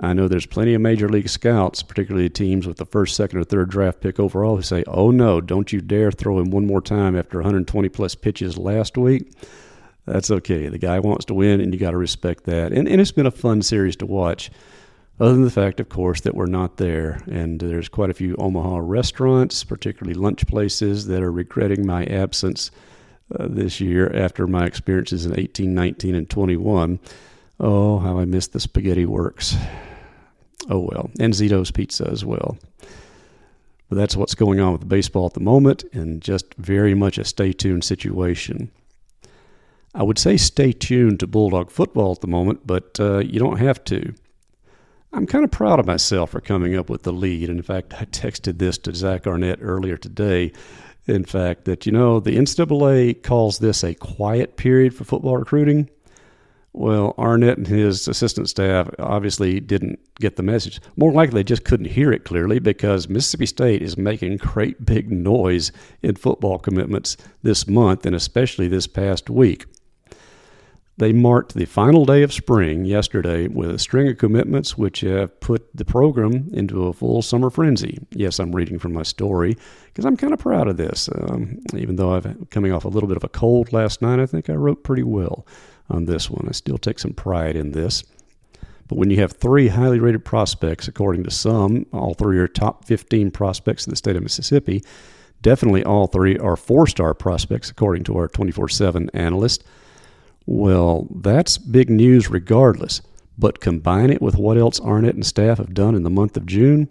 I 0.00 0.12
know 0.12 0.28
there's 0.28 0.46
plenty 0.46 0.74
of 0.74 0.80
major 0.80 1.08
league 1.08 1.28
scouts, 1.28 1.82
particularly 1.82 2.28
teams 2.28 2.66
with 2.66 2.76
the 2.76 2.86
first, 2.86 3.16
second, 3.16 3.40
or 3.40 3.44
third 3.44 3.70
draft 3.70 4.00
pick 4.00 4.20
overall, 4.20 4.56
who 4.56 4.62
say, 4.62 4.84
"Oh 4.86 5.10
no, 5.10 5.40
don't 5.40 5.72
you 5.72 5.80
dare 5.80 6.12
throw 6.12 6.38
him 6.38 6.50
one 6.50 6.66
more 6.66 6.80
time 6.80 7.16
after 7.16 7.38
120 7.38 7.88
plus 7.88 8.14
pitches 8.14 8.56
last 8.56 8.96
week." 8.96 9.32
That's 10.06 10.30
okay. 10.30 10.68
The 10.68 10.78
guy 10.78 11.00
wants 11.00 11.24
to 11.26 11.34
win, 11.34 11.60
and 11.60 11.74
you 11.74 11.80
got 11.80 11.90
to 11.90 11.98
respect 11.98 12.44
that. 12.44 12.72
And, 12.72 12.88
and 12.88 13.00
it's 13.00 13.12
been 13.12 13.26
a 13.26 13.30
fun 13.30 13.60
series 13.60 13.96
to 13.96 14.06
watch, 14.06 14.50
other 15.20 15.32
than 15.32 15.44
the 15.44 15.50
fact, 15.50 15.80
of 15.80 15.88
course, 15.88 16.20
that 16.22 16.34
we're 16.34 16.46
not 16.46 16.78
there. 16.78 17.20
And 17.30 17.60
there's 17.60 17.88
quite 17.88 18.08
a 18.08 18.14
few 18.14 18.34
Omaha 18.38 18.78
restaurants, 18.78 19.64
particularly 19.64 20.14
lunch 20.14 20.46
places, 20.46 21.08
that 21.08 21.22
are 21.22 21.32
regretting 21.32 21.86
my 21.86 22.04
absence 22.04 22.70
uh, 23.38 23.48
this 23.50 23.80
year 23.80 24.10
after 24.14 24.46
my 24.46 24.64
experiences 24.64 25.26
in 25.26 25.38
18, 25.38 25.74
19, 25.74 26.14
and 26.14 26.30
21. 26.30 27.00
Oh, 27.60 27.98
how 27.98 28.18
I 28.18 28.24
miss 28.24 28.46
the 28.46 28.60
Spaghetti 28.60 29.04
Works. 29.04 29.56
Oh 30.68 30.80
well, 30.80 31.10
and 31.18 31.32
Zito's 31.32 31.70
Pizza 31.70 32.08
as 32.10 32.24
well. 32.24 32.58
But 33.88 33.96
that's 33.96 34.16
what's 34.16 34.34
going 34.34 34.60
on 34.60 34.72
with 34.72 34.88
baseball 34.88 35.26
at 35.26 35.32
the 35.32 35.40
moment, 35.40 35.84
and 35.92 36.20
just 36.20 36.54
very 36.54 36.94
much 36.94 37.16
a 37.16 37.24
stay 37.24 37.52
tuned 37.52 37.84
situation. 37.84 38.70
I 39.94 40.02
would 40.02 40.18
say 40.18 40.36
stay 40.36 40.72
tuned 40.72 41.20
to 41.20 41.26
Bulldog 41.26 41.70
football 41.70 42.12
at 42.12 42.20
the 42.20 42.26
moment, 42.26 42.66
but 42.66 43.00
uh, 43.00 43.18
you 43.18 43.38
don't 43.38 43.58
have 43.58 43.82
to. 43.84 44.14
I'm 45.12 45.26
kind 45.26 45.44
of 45.44 45.50
proud 45.50 45.80
of 45.80 45.86
myself 45.86 46.30
for 46.30 46.40
coming 46.40 46.76
up 46.76 46.90
with 46.90 47.02
the 47.02 47.12
lead. 47.12 47.48
In 47.48 47.62
fact, 47.62 47.94
I 48.00 48.04
texted 48.04 48.58
this 48.58 48.78
to 48.78 48.94
Zach 48.94 49.26
Arnett 49.26 49.58
earlier 49.62 49.96
today. 49.96 50.52
In 51.06 51.24
fact, 51.24 51.64
that, 51.64 51.86
you 51.86 51.92
know, 51.92 52.20
the 52.20 52.36
NCAA 52.36 53.22
calls 53.22 53.58
this 53.58 53.82
a 53.82 53.94
quiet 53.94 54.58
period 54.58 54.94
for 54.94 55.04
football 55.04 55.38
recruiting. 55.38 55.88
Well, 56.74 57.14
Arnett 57.18 57.58
and 57.58 57.66
his 57.66 58.06
assistant 58.06 58.48
staff 58.48 58.88
obviously 58.98 59.58
didn't 59.58 59.98
get 60.20 60.36
the 60.36 60.42
message. 60.42 60.80
More 60.96 61.12
likely, 61.12 61.40
they 61.40 61.44
just 61.44 61.64
couldn't 61.64 61.86
hear 61.86 62.12
it 62.12 62.24
clearly 62.24 62.58
because 62.58 63.08
Mississippi 63.08 63.46
State 63.46 63.82
is 63.82 63.96
making 63.96 64.36
great 64.36 64.84
big 64.84 65.10
noise 65.10 65.72
in 66.02 66.14
football 66.14 66.58
commitments 66.58 67.16
this 67.42 67.66
month 67.66 68.06
and 68.06 68.14
especially 68.14 68.68
this 68.68 68.86
past 68.86 69.30
week. 69.30 69.64
They 70.98 71.12
marked 71.12 71.54
the 71.54 71.64
final 71.64 72.04
day 72.04 72.24
of 72.24 72.32
spring 72.32 72.84
yesterday 72.84 73.46
with 73.46 73.70
a 73.70 73.78
string 73.78 74.08
of 74.08 74.18
commitments 74.18 74.76
which 74.76 75.00
have 75.02 75.38
put 75.40 75.68
the 75.74 75.84
program 75.84 76.48
into 76.52 76.88
a 76.88 76.92
full 76.92 77.22
summer 77.22 77.50
frenzy. 77.50 77.98
Yes, 78.10 78.40
I'm 78.40 78.54
reading 78.54 78.80
from 78.80 78.94
my 78.94 79.04
story 79.04 79.56
because 79.86 80.04
I'm 80.04 80.16
kind 80.16 80.32
of 80.32 80.40
proud 80.40 80.66
of 80.66 80.76
this. 80.76 81.08
Um, 81.14 81.60
even 81.72 81.96
though 81.96 82.14
I'm 82.14 82.46
coming 82.50 82.72
off 82.72 82.84
a 82.84 82.88
little 82.88 83.08
bit 83.08 83.16
of 83.16 83.22
a 83.22 83.28
cold 83.28 83.72
last 83.72 84.02
night, 84.02 84.18
I 84.18 84.26
think 84.26 84.50
I 84.50 84.54
wrote 84.54 84.82
pretty 84.82 85.04
well 85.04 85.46
on 85.90 86.04
this 86.04 86.30
one. 86.30 86.46
I 86.48 86.52
still 86.52 86.78
take 86.78 86.98
some 86.98 87.12
pride 87.12 87.56
in 87.56 87.72
this. 87.72 88.04
But 88.88 88.96
when 88.96 89.10
you 89.10 89.18
have 89.18 89.32
three 89.32 89.68
highly 89.68 90.00
rated 90.00 90.24
prospects, 90.24 90.88
according 90.88 91.24
to 91.24 91.30
some, 91.30 91.86
all 91.92 92.14
three 92.14 92.38
are 92.38 92.48
top 92.48 92.86
15 92.86 93.30
prospects 93.30 93.86
in 93.86 93.90
the 93.90 93.96
state 93.96 94.16
of 94.16 94.22
Mississippi. 94.22 94.82
Definitely 95.42 95.84
all 95.84 96.06
three 96.06 96.38
are 96.38 96.56
four 96.56 96.86
star 96.86 97.14
prospects, 97.14 97.70
according 97.70 98.04
to 98.04 98.16
our 98.16 98.28
24 98.28 98.68
7 98.68 99.10
analyst. 99.12 99.62
Well, 100.46 101.06
that's 101.14 101.58
big 101.58 101.90
news 101.90 102.30
regardless. 102.30 103.02
But 103.36 103.60
combine 103.60 104.10
it 104.10 104.20
with 104.20 104.36
what 104.36 104.58
else 104.58 104.80
Arnett 104.80 105.14
and 105.14 105.24
staff 105.24 105.58
have 105.58 105.74
done 105.74 105.94
in 105.94 106.02
the 106.02 106.10
month 106.10 106.36
of 106.36 106.46
June. 106.46 106.88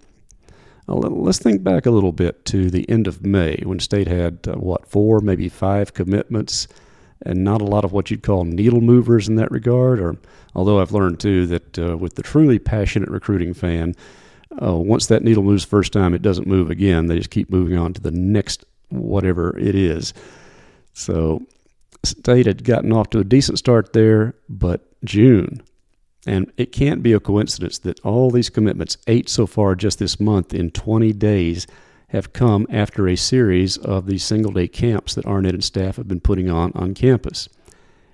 Uh, 0.87 0.95
let's 0.95 1.39
think 1.39 1.63
back 1.63 1.85
a 1.85 1.91
little 1.91 2.13
bit 2.13 2.45
to 2.45 2.69
the 2.69 2.89
end 2.89 3.07
of 3.07 3.25
May 3.25 3.61
when 3.63 3.79
State 3.79 4.07
had, 4.07 4.47
uh, 4.47 4.53
what, 4.53 4.87
four, 4.87 5.19
maybe 5.19 5.49
five 5.49 5.93
commitments, 5.93 6.67
and 7.25 7.43
not 7.43 7.61
a 7.61 7.65
lot 7.65 7.83
of 7.83 7.91
what 7.91 8.11
you'd 8.11 8.23
call 8.23 8.43
needle 8.43 8.81
movers 8.81 9.27
in 9.27 9.35
that 9.35 9.51
regard. 9.51 9.99
Or, 9.99 10.17
although 10.55 10.79
I've 10.79 10.91
learned 10.91 11.19
too 11.19 11.47
that 11.47 11.79
uh, 11.79 11.97
with 11.97 12.15
the 12.15 12.23
truly 12.23 12.59
passionate 12.59 13.09
recruiting 13.09 13.53
fan, 13.53 13.95
uh, 14.61 14.75
once 14.75 15.07
that 15.07 15.23
needle 15.23 15.43
moves 15.43 15.65
first 15.65 15.93
time, 15.93 16.13
it 16.13 16.21
doesn't 16.21 16.47
move 16.47 16.69
again. 16.69 17.07
They 17.07 17.17
just 17.17 17.29
keep 17.29 17.49
moving 17.49 17.77
on 17.77 17.93
to 17.93 18.01
the 18.01 18.11
next 18.11 18.65
whatever 18.89 19.57
it 19.57 19.75
is. 19.75 20.13
So 20.93 21.45
State 22.03 22.45
had 22.45 22.63
gotten 22.63 22.93
off 22.93 23.09
to 23.11 23.19
a 23.19 23.23
decent 23.23 23.59
start 23.59 23.93
there, 23.93 24.35
but 24.49 24.87
June. 25.03 25.61
And 26.25 26.51
it 26.57 26.71
can't 26.71 27.03
be 27.03 27.13
a 27.13 27.19
coincidence 27.19 27.77
that 27.79 27.99
all 28.01 28.31
these 28.31 28.49
commitments, 28.49 28.97
eight 29.07 29.29
so 29.29 29.45
far 29.45 29.75
just 29.75 29.99
this 29.99 30.19
month 30.19 30.53
in 30.53 30.71
20 30.71 31.13
days, 31.13 31.67
have 32.09 32.33
come 32.33 32.65
after 32.69 33.07
a 33.07 33.17
series 33.17 33.77
of 33.77 34.05
these 34.05 34.23
single 34.23 34.51
day 34.51 34.67
camps 34.67 35.13
that 35.15 35.25
Arnett 35.25 35.53
and 35.53 35.63
staff 35.63 35.97
have 35.97 36.07
been 36.07 36.21
putting 36.21 36.49
on 36.49 36.71
on 36.73 36.93
campus. 36.93 37.49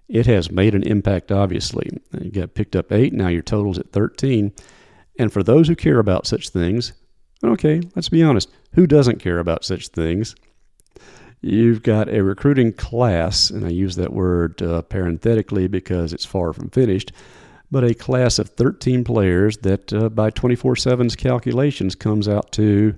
It 0.07 0.25
has 0.25 0.51
made 0.51 0.75
an 0.75 0.83
impact, 0.83 1.31
obviously. 1.31 1.89
You 2.19 2.31
got 2.31 2.55
picked 2.55 2.75
up 2.75 2.91
eight, 2.91 3.13
now 3.13 3.27
your 3.29 3.41
total's 3.41 3.79
at 3.79 3.91
13. 3.91 4.51
And 5.19 5.31
for 5.31 5.43
those 5.43 5.67
who 5.67 5.75
care 5.75 6.00
about 6.00 6.27
such 6.27 6.50
things, 6.50 6.93
okay, 7.43 7.81
let's 7.95 8.09
be 8.09 8.23
honest, 8.23 8.50
who 8.73 8.88
doesn't 8.88 9.19
care 9.19 9.39
about 9.39 9.63
such 9.63 9.89
things? 9.89 10.35
You've 11.41 11.83
got 11.83 12.09
a 12.09 12.23
recruiting 12.23 12.73
class, 12.73 13.50
and 13.50 13.65
I 13.65 13.69
use 13.69 13.95
that 13.97 14.13
word 14.13 14.62
uh, 14.62 14.81
parenthetically 14.83 15.67
because 15.67 16.13
it's 16.13 16.25
far 16.25 16.53
from 16.53 16.69
finished, 16.69 17.12
but 17.69 17.83
a 17.83 17.93
class 17.93 18.39
of 18.39 18.50
13 18.50 19.03
players 19.03 19.57
that 19.57 19.91
uh, 19.93 20.09
by 20.09 20.29
24 20.29 20.75
7's 20.75 21.15
calculations 21.15 21.95
comes 21.95 22.27
out 22.27 22.51
to 22.53 22.95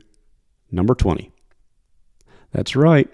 number 0.72 0.96
20. 0.96 1.32
That's 2.52 2.76
right. 2.76 3.10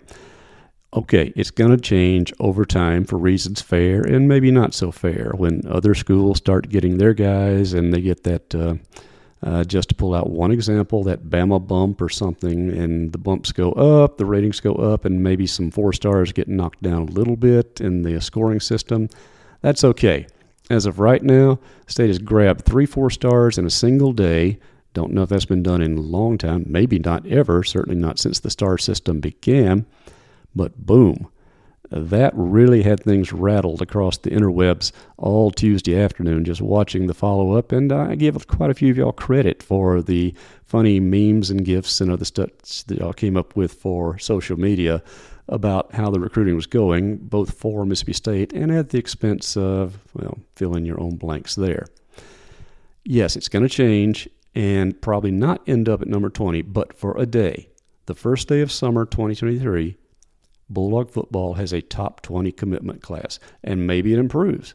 Okay, 0.93 1.31
it's 1.35 1.51
going 1.51 1.71
to 1.71 1.81
change 1.81 2.33
over 2.39 2.65
time 2.65 3.05
for 3.05 3.17
reasons 3.17 3.61
fair 3.61 4.01
and 4.01 4.27
maybe 4.27 4.51
not 4.51 4.73
so 4.73 4.91
fair 4.91 5.31
when 5.35 5.61
other 5.65 5.95
schools 5.95 6.37
start 6.37 6.69
getting 6.69 6.97
their 6.97 7.13
guys 7.13 7.73
and 7.73 7.93
they 7.93 8.01
get 8.01 8.23
that. 8.23 8.53
Uh, 8.53 8.75
uh, 9.43 9.63
just 9.63 9.89
to 9.89 9.95
pull 9.95 10.13
out 10.13 10.29
one 10.29 10.51
example, 10.51 11.03
that 11.03 11.23
Bama 11.23 11.65
bump 11.65 11.99
or 11.99 12.09
something, 12.09 12.69
and 12.69 13.11
the 13.11 13.17
bumps 13.17 13.51
go 13.51 13.71
up, 13.71 14.17
the 14.17 14.25
ratings 14.25 14.59
go 14.59 14.73
up, 14.73 15.03
and 15.03 15.23
maybe 15.23 15.47
some 15.47 15.71
four 15.71 15.93
stars 15.93 16.31
get 16.31 16.47
knocked 16.47 16.83
down 16.83 17.01
a 17.01 17.11
little 17.11 17.35
bit 17.35 17.81
in 17.81 18.03
the 18.03 18.21
scoring 18.21 18.59
system. 18.59 19.09
That's 19.61 19.83
okay. 19.83 20.27
As 20.69 20.85
of 20.85 20.99
right 20.99 21.23
now, 21.23 21.59
State 21.87 22.07
has 22.07 22.19
grabbed 22.19 22.65
three 22.65 22.85
four 22.85 23.09
stars 23.09 23.57
in 23.57 23.65
a 23.65 23.69
single 23.69 24.13
day. 24.13 24.59
Don't 24.93 25.13
know 25.13 25.23
if 25.23 25.29
that's 25.29 25.45
been 25.45 25.63
done 25.63 25.81
in 25.81 25.97
a 25.97 26.01
long 26.01 26.37
time, 26.37 26.65
maybe 26.67 26.99
not 26.99 27.25
ever, 27.25 27.63
certainly 27.63 27.99
not 27.99 28.19
since 28.19 28.39
the 28.39 28.49
star 28.49 28.77
system 28.77 29.19
began. 29.19 29.85
But 30.53 30.85
boom, 30.85 31.29
that 31.89 32.33
really 32.35 32.83
had 32.83 33.01
things 33.01 33.33
rattled 33.33 33.81
across 33.81 34.17
the 34.17 34.29
interwebs 34.29 34.91
all 35.17 35.51
Tuesday 35.51 35.99
afternoon, 35.99 36.45
just 36.45 36.61
watching 36.61 37.07
the 37.07 37.13
follow 37.13 37.53
up. 37.53 37.71
And 37.71 37.91
I 37.91 38.15
give 38.15 38.47
quite 38.47 38.69
a 38.69 38.73
few 38.73 38.91
of 38.91 38.97
y'all 38.97 39.11
credit 39.11 39.61
for 39.61 40.01
the 40.01 40.33
funny 40.65 40.99
memes 40.99 41.49
and 41.49 41.65
gifs 41.65 42.01
and 42.01 42.11
other 42.11 42.25
stuff 42.25 42.49
that 42.87 42.97
y'all 42.97 43.13
came 43.13 43.35
up 43.37 43.55
with 43.55 43.73
for 43.73 44.17
social 44.19 44.57
media 44.57 45.03
about 45.49 45.93
how 45.93 46.09
the 46.09 46.19
recruiting 46.19 46.55
was 46.55 46.67
going, 46.67 47.17
both 47.17 47.53
for 47.53 47.85
Mississippi 47.85 48.13
State 48.13 48.53
and 48.53 48.71
at 48.71 48.89
the 48.89 48.97
expense 48.97 49.57
of, 49.57 49.99
well, 50.13 50.37
fill 50.55 50.77
in 50.77 50.85
your 50.85 50.99
own 50.99 51.17
blanks 51.17 51.55
there. 51.55 51.87
Yes, 53.03 53.35
it's 53.35 53.49
going 53.49 53.63
to 53.63 53.69
change 53.69 54.29
and 54.53 54.99
probably 55.01 55.31
not 55.31 55.61
end 55.67 55.87
up 55.87 56.01
at 56.01 56.07
number 56.07 56.29
20, 56.29 56.61
but 56.63 56.97
for 56.97 57.17
a 57.17 57.25
day, 57.25 57.69
the 58.05 58.13
first 58.13 58.47
day 58.47 58.61
of 58.61 58.71
summer 58.71 59.05
2023, 59.05 59.97
Bulldog 60.69 61.11
football 61.11 61.53
has 61.55 61.73
a 61.73 61.81
top 61.81 62.21
20 62.21 62.51
commitment 62.51 63.01
class, 63.01 63.39
and 63.63 63.87
maybe 63.87 64.13
it 64.13 64.19
improves. 64.19 64.73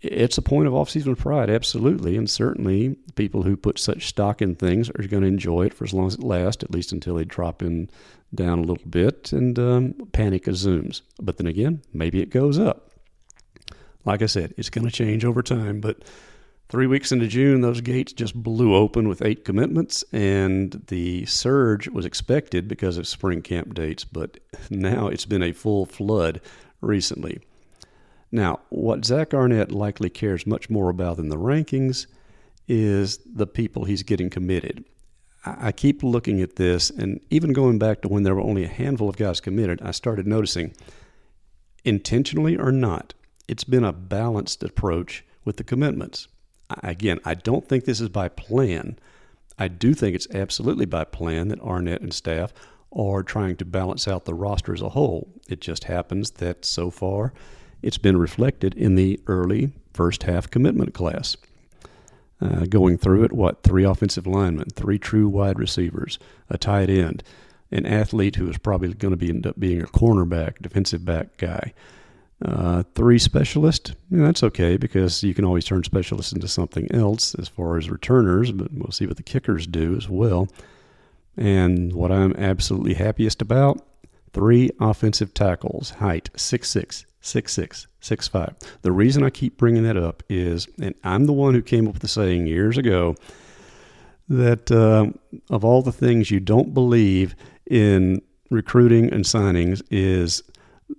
It's 0.00 0.38
a 0.38 0.42
point 0.42 0.66
of 0.66 0.74
off-season 0.74 1.16
pride, 1.16 1.50
absolutely, 1.50 2.16
and 2.16 2.28
certainly 2.28 2.96
people 3.16 3.42
who 3.42 3.56
put 3.56 3.78
such 3.78 4.06
stock 4.06 4.40
in 4.40 4.54
things 4.54 4.88
are 4.88 5.06
going 5.06 5.22
to 5.22 5.28
enjoy 5.28 5.66
it 5.66 5.74
for 5.74 5.84
as 5.84 5.92
long 5.92 6.06
as 6.06 6.14
it 6.14 6.24
lasts, 6.24 6.62
at 6.62 6.70
least 6.70 6.92
until 6.92 7.16
they 7.16 7.24
drop 7.24 7.62
in 7.62 7.90
down 8.34 8.60
a 8.60 8.62
little 8.62 8.88
bit 8.88 9.32
and 9.32 9.58
um, 9.58 9.94
panic 10.12 10.46
assumes. 10.46 11.02
But 11.20 11.36
then 11.36 11.46
again, 11.46 11.82
maybe 11.92 12.22
it 12.22 12.30
goes 12.30 12.58
up. 12.58 12.92
Like 14.06 14.22
I 14.22 14.26
said, 14.26 14.54
it's 14.56 14.70
going 14.70 14.86
to 14.86 14.90
change 14.90 15.24
over 15.24 15.42
time, 15.42 15.80
but 15.80 16.02
Three 16.70 16.86
weeks 16.86 17.10
into 17.10 17.26
June, 17.26 17.62
those 17.62 17.80
gates 17.80 18.12
just 18.12 18.40
blew 18.40 18.76
open 18.76 19.08
with 19.08 19.22
eight 19.22 19.44
commitments, 19.44 20.04
and 20.12 20.80
the 20.86 21.26
surge 21.26 21.88
was 21.88 22.06
expected 22.06 22.68
because 22.68 22.96
of 22.96 23.08
spring 23.08 23.42
camp 23.42 23.74
dates, 23.74 24.04
but 24.04 24.38
now 24.70 25.08
it's 25.08 25.26
been 25.26 25.42
a 25.42 25.50
full 25.50 25.84
flood 25.84 26.40
recently. 26.80 27.40
Now, 28.30 28.60
what 28.68 29.04
Zach 29.04 29.34
Arnett 29.34 29.72
likely 29.72 30.08
cares 30.10 30.46
much 30.46 30.70
more 30.70 30.90
about 30.90 31.16
than 31.16 31.28
the 31.28 31.36
rankings 31.36 32.06
is 32.68 33.18
the 33.26 33.48
people 33.48 33.84
he's 33.84 34.04
getting 34.04 34.30
committed. 34.30 34.84
I 35.44 35.72
keep 35.72 36.04
looking 36.04 36.40
at 36.40 36.54
this, 36.54 36.88
and 36.88 37.18
even 37.30 37.52
going 37.52 37.80
back 37.80 38.00
to 38.02 38.08
when 38.08 38.22
there 38.22 38.36
were 38.36 38.42
only 38.42 38.62
a 38.62 38.68
handful 38.68 39.08
of 39.08 39.16
guys 39.16 39.40
committed, 39.40 39.82
I 39.82 39.90
started 39.90 40.28
noticing, 40.28 40.72
intentionally 41.84 42.56
or 42.56 42.70
not, 42.70 43.12
it's 43.48 43.64
been 43.64 43.82
a 43.82 43.92
balanced 43.92 44.62
approach 44.62 45.24
with 45.44 45.56
the 45.56 45.64
commitments. 45.64 46.28
Again, 46.82 47.20
I 47.24 47.34
don't 47.34 47.68
think 47.68 47.84
this 47.84 48.00
is 48.00 48.08
by 48.08 48.28
plan. 48.28 48.98
I 49.58 49.68
do 49.68 49.94
think 49.94 50.14
it's 50.14 50.30
absolutely 50.32 50.86
by 50.86 51.04
plan 51.04 51.48
that 51.48 51.60
Arnett 51.60 52.00
and 52.00 52.14
staff 52.14 52.52
are 52.92 53.22
trying 53.22 53.56
to 53.56 53.64
balance 53.64 54.08
out 54.08 54.24
the 54.24 54.34
roster 54.34 54.72
as 54.72 54.80
a 54.80 54.90
whole. 54.90 55.28
It 55.48 55.60
just 55.60 55.84
happens 55.84 56.32
that 56.32 56.64
so 56.64 56.90
far 56.90 57.32
it's 57.82 57.98
been 57.98 58.16
reflected 58.16 58.74
in 58.74 58.94
the 58.94 59.20
early 59.26 59.72
first 59.92 60.24
half 60.24 60.50
commitment 60.50 60.94
class. 60.94 61.36
Uh, 62.40 62.64
going 62.64 62.96
through 62.96 63.22
it, 63.22 63.32
what, 63.32 63.62
three 63.62 63.84
offensive 63.84 64.26
linemen, 64.26 64.68
three 64.74 64.98
true 64.98 65.28
wide 65.28 65.58
receivers, 65.58 66.18
a 66.48 66.56
tight 66.56 66.88
end, 66.88 67.22
an 67.70 67.84
athlete 67.84 68.36
who 68.36 68.48
is 68.48 68.56
probably 68.56 68.94
going 68.94 69.12
to 69.12 69.16
be 69.16 69.28
end 69.28 69.46
up 69.46 69.60
being 69.60 69.82
a 69.82 69.86
cornerback, 69.86 70.60
defensive 70.62 71.04
back 71.04 71.36
guy. 71.36 71.74
Uh, 72.42 72.82
three 72.94 73.18
specialists, 73.18 73.92
yeah, 74.10 74.24
that's 74.24 74.42
okay 74.42 74.78
because 74.78 75.22
you 75.22 75.34
can 75.34 75.44
always 75.44 75.66
turn 75.66 75.84
specialists 75.84 76.32
into 76.32 76.48
something 76.48 76.90
else 76.90 77.34
as 77.34 77.48
far 77.48 77.76
as 77.76 77.90
returners, 77.90 78.50
but 78.50 78.72
we'll 78.72 78.92
see 78.92 79.06
what 79.06 79.18
the 79.18 79.22
kickers 79.22 79.66
do 79.66 79.94
as 79.96 80.08
well. 80.08 80.48
And 81.36 81.92
what 81.92 82.10
I'm 82.10 82.34
absolutely 82.36 82.94
happiest 82.94 83.42
about 83.42 83.86
three 84.32 84.70
offensive 84.80 85.34
tackles, 85.34 85.90
height 85.90 86.30
6'6, 86.34 87.04
6'6, 87.22 87.86
6'5. 88.00 88.54
The 88.82 88.92
reason 88.92 89.22
I 89.22 89.30
keep 89.30 89.58
bringing 89.58 89.82
that 89.82 89.98
up 89.98 90.22
is, 90.30 90.66
and 90.80 90.94
I'm 91.04 91.26
the 91.26 91.34
one 91.34 91.52
who 91.52 91.62
came 91.62 91.86
up 91.86 91.92
with 91.92 92.02
the 92.02 92.08
saying 92.08 92.46
years 92.46 92.78
ago 92.78 93.16
that 94.30 94.70
uh, 94.70 95.06
of 95.50 95.64
all 95.64 95.82
the 95.82 95.92
things 95.92 96.30
you 96.30 96.40
don't 96.40 96.72
believe 96.72 97.34
in 97.68 98.22
recruiting 98.50 99.12
and 99.12 99.24
signings 99.24 99.82
is 99.90 100.42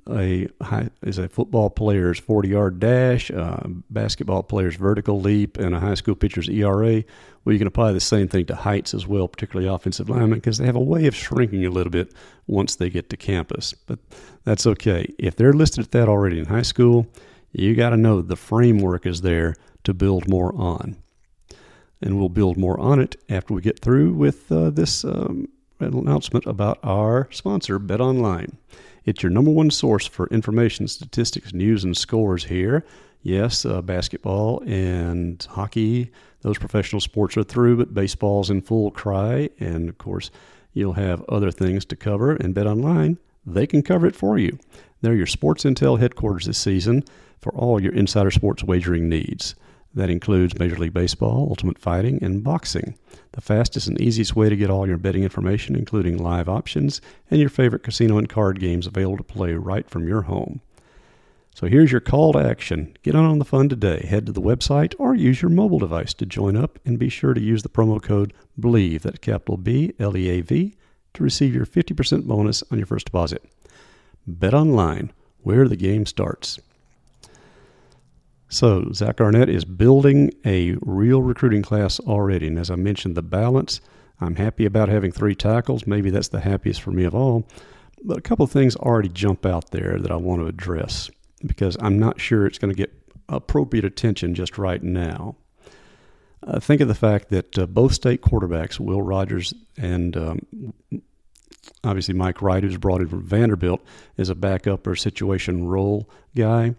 a 0.10 0.48
high, 0.62 0.90
is 1.02 1.18
a 1.18 1.30
football 1.30 1.70
player's 1.70 2.20
40 2.20 2.50
yard 2.50 2.80
dash, 2.80 3.30
a 3.30 3.66
basketball 3.90 4.44
player's 4.44 4.76
vertical 4.76 5.20
leap, 5.20 5.58
and 5.58 5.76
a 5.76 5.80
high 5.80 5.94
school 5.94 6.16
pitcher's 6.16 6.50
ERA. 6.50 7.04
Well, 7.44 7.54
you 7.54 7.60
can 7.60 7.68
apply 7.68 7.92
the 7.92 8.00
same 8.00 8.28
thing 8.28 8.46
to 8.48 8.56
heights 8.56 8.94
as 8.94 9.08
well, 9.08 9.28
particularly 9.28 9.68
offensive 9.68 10.10
linemen, 10.10 10.40
because 10.40 10.58
they 10.58 10.66
have 10.66 10.76
a 10.76 10.80
way 10.80 11.08
of 11.08 11.16
shrinking 11.16 11.66
a 11.66 11.70
little 11.70 11.92
bit 11.92 12.14
once 12.48 12.76
they 12.76 12.90
get 12.90 13.10
to 13.10 13.18
campus. 13.18 13.74
But 13.74 14.00
that's 14.44 14.68
okay. 14.68 15.14
If 15.18 15.36
they're 15.36 15.54
listed 15.54 15.86
at 15.86 15.92
that 15.92 16.10
already 16.10 16.40
in 16.40 16.46
high 16.46 16.62
school, 16.62 17.08
you 17.52 17.76
got 17.76 17.90
to 17.90 17.98
know 17.98 18.22
the 18.22 18.36
framework 18.36 19.06
is 19.06 19.22
there 19.22 19.56
to 19.84 19.94
build 19.94 20.28
more 20.28 20.54
on. 20.56 20.98
And 22.02 22.18
we'll 22.18 22.30
build 22.30 22.58
more 22.58 22.80
on 22.80 23.00
it 23.00 23.16
after 23.30 23.54
we 23.54 23.62
get 23.62 23.80
through 23.80 24.14
with 24.14 24.52
uh, 24.52 24.72
this 24.72 25.06
um, 25.06 25.48
announcement 25.84 26.46
about 26.46 26.80
our 26.84 27.28
sponsor, 27.32 27.80
Bet 27.80 28.02
Online. 28.02 28.58
It's 29.06 29.24
your 29.24 29.32
number 29.32 29.52
one 29.52 29.72
source 29.72 30.06
for 30.06 30.28
information, 30.28 30.88
statistics, 30.88 31.54
news, 31.54 31.84
and 31.84 31.98
scores 31.98 32.46
here. 32.46 32.86
Yes, 33.24 33.66
uh, 33.66 33.82
basketball 33.82 34.64
and 34.66 35.46
hockey, 35.50 36.12
those 36.42 36.58
professional 36.58 37.00
sports 37.00 37.38
are 37.38 37.44
through, 37.44 37.78
but 37.78 37.94
baseball's 37.94 38.50
in 38.50 38.62
full 38.62 38.92
cry. 38.92 39.50
And 39.60 39.90
of 39.90 39.98
course, 39.98 40.32
you'll 40.74 40.94
have 40.94 41.24
other 41.30 41.52
things 41.52 41.86
to 41.86 41.96
cover. 41.96 42.36
And 42.36 42.54
Bet 42.54 42.68
Online, 42.68 43.18
they 43.46 43.68
can 43.68 43.82
cover 43.82 44.08
it 44.08 44.16
for 44.16 44.38
you. 44.38 44.58
They're 45.02 45.16
your 45.16 45.28
sports 45.28 45.64
intel 45.64 46.00
headquarters 46.00 46.46
this 46.46 46.58
season 46.58 47.04
for 47.40 47.52
all 47.54 47.82
your 47.82 47.94
insider 47.94 48.32
sports 48.32 48.64
wagering 48.64 49.10
needs. 49.10 49.56
That 49.94 50.10
includes 50.10 50.58
Major 50.58 50.78
League 50.78 50.94
Baseball, 50.94 51.48
Ultimate 51.50 51.78
Fighting, 51.78 52.24
and 52.24 52.44
boxing. 52.44 52.98
The 53.34 53.42
fastest 53.42 53.88
and 53.88 54.00
easiest 54.00 54.36
way 54.36 54.48
to 54.48 54.56
get 54.56 54.70
all 54.70 54.88
your 54.88 54.98
betting 54.98 55.24
information, 55.24 55.76
including 55.76 56.18
live 56.18 56.48
options 56.48 57.02
and 57.30 57.42
your 57.42 57.50
favorite 57.50 57.84
casino 57.84 58.18
and 58.18 58.30
card 58.30 58.60
games 58.60 58.88
available 58.88 59.18
to 59.18 59.24
play 59.24 59.54
right 59.54 59.90
from 59.90 60.08
your 60.08 60.24
home. 60.24 60.62
So 61.54 61.68
here's 61.68 61.92
your 61.92 62.00
call 62.00 62.32
to 62.34 62.40
action. 62.40 62.96
Get 63.04 63.16
on 63.16 63.38
the 63.38 63.46
fun 63.46 63.68
today. 63.68 64.06
Head 64.08 64.26
to 64.28 64.32
the 64.32 64.42
website 64.42 64.96
or 64.98 65.14
use 65.14 65.42
your 65.42 65.52
mobile 65.52 65.80
device 65.80 66.14
to 66.16 66.26
join 66.26 66.56
up 66.56 66.80
and 66.86 66.98
be 66.98 67.10
sure 67.10 67.34
to 67.34 67.42
use 67.42 67.62
the 67.62 67.70
promo 67.70 68.02
code 68.02 68.34
BLEAV, 68.58 69.02
that 69.02 69.22
capital 69.22 69.58
B 69.58 69.94
L 70.00 70.16
E 70.16 70.30
A 70.30 70.42
V, 70.42 70.74
to 71.14 71.24
receive 71.24 71.54
your 71.54 71.66
50% 71.66 72.26
bonus 72.26 72.64
on 72.72 72.78
your 72.78 72.88
first 72.88 73.08
deposit. 73.08 73.44
Bet 74.26 74.54
online, 74.54 75.12
where 75.42 75.68
the 75.68 75.76
game 75.76 76.06
starts. 76.06 76.60
So, 78.52 78.92
Zach 78.92 79.22
Arnett 79.22 79.48
is 79.48 79.64
building 79.64 80.34
a 80.46 80.76
real 80.82 81.22
recruiting 81.22 81.62
class 81.62 82.02
already. 82.02 82.48
And 82.48 82.60
as 82.60 82.70
I 82.70 82.76
mentioned, 82.76 83.16
the 83.16 83.22
balance, 83.22 83.80
I'm 84.20 84.36
happy 84.36 84.66
about 84.66 84.90
having 84.90 85.14
three 85.14 85.36
tackles. 85.36 85.88
Maybe 85.88 86.10
that's 86.10 86.28
the 86.28 86.42
happiest 86.42 86.82
for 86.82 86.92
me 86.92 87.06
of 87.06 87.16
all. 87.16 87.48
But 88.04 88.18
a 88.18 88.22
couple 88.22 88.44
of 88.44 88.52
things 88.52 88.76
already 88.76 89.08
jump 89.08 89.46
out 89.46 89.72
there 89.72 89.98
that 89.98 90.12
I 90.12 90.18
want 90.18 90.42
to 90.42 90.48
address 90.48 91.10
because 91.46 91.78
I'm 91.80 91.98
not 91.98 92.20
sure 92.20 92.46
it's 92.46 92.58
going 92.58 92.74
to 92.74 92.78
get 92.78 92.94
appropriate 93.30 93.86
attention 93.86 94.36
just 94.36 94.58
right 94.58 94.84
now. 94.84 95.38
Uh, 96.46 96.60
think 96.60 96.82
of 96.82 96.90
the 96.90 96.94
fact 96.94 97.30
that 97.30 97.58
uh, 97.58 97.66
both 97.68 97.94
state 97.94 98.22
quarterbacks, 98.22 98.82
Will 98.82 99.02
Rogers 99.02 99.54
and 99.78 100.18
um, 100.18 100.74
obviously 101.86 102.16
Mike 102.16 102.42
Wright, 102.42 102.64
who's 102.64 102.76
brought 102.76 103.00
in 103.00 103.08
from 103.08 103.24
Vanderbilt, 103.24 103.82
is 104.18 104.28
a 104.28 104.36
backup 104.36 104.86
or 104.88 104.98
situation 104.98 105.68
role 105.68 106.10
guy. 106.36 106.76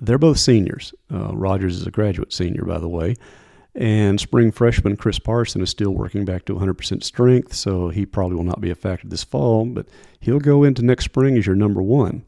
They're 0.00 0.18
both 0.18 0.38
seniors. 0.38 0.94
Uh, 1.12 1.34
Rogers 1.34 1.76
is 1.76 1.86
a 1.86 1.90
graduate 1.90 2.32
senior, 2.32 2.64
by 2.64 2.78
the 2.78 2.88
way. 2.88 3.16
And 3.74 4.18
spring 4.18 4.50
freshman 4.50 4.96
Chris 4.96 5.18
Parson 5.18 5.60
is 5.60 5.70
still 5.70 5.92
working 5.92 6.24
back 6.24 6.44
to 6.46 6.54
100% 6.54 7.04
strength, 7.04 7.54
so 7.54 7.88
he 7.88 8.04
probably 8.04 8.36
will 8.36 8.44
not 8.44 8.60
be 8.60 8.70
a 8.70 8.74
factor 8.74 9.06
this 9.06 9.22
fall, 9.22 9.64
but 9.64 9.86
he'll 10.18 10.40
go 10.40 10.64
into 10.64 10.82
next 10.82 11.04
spring 11.04 11.36
as 11.36 11.46
your 11.46 11.54
number 11.54 11.80
one. 11.80 12.24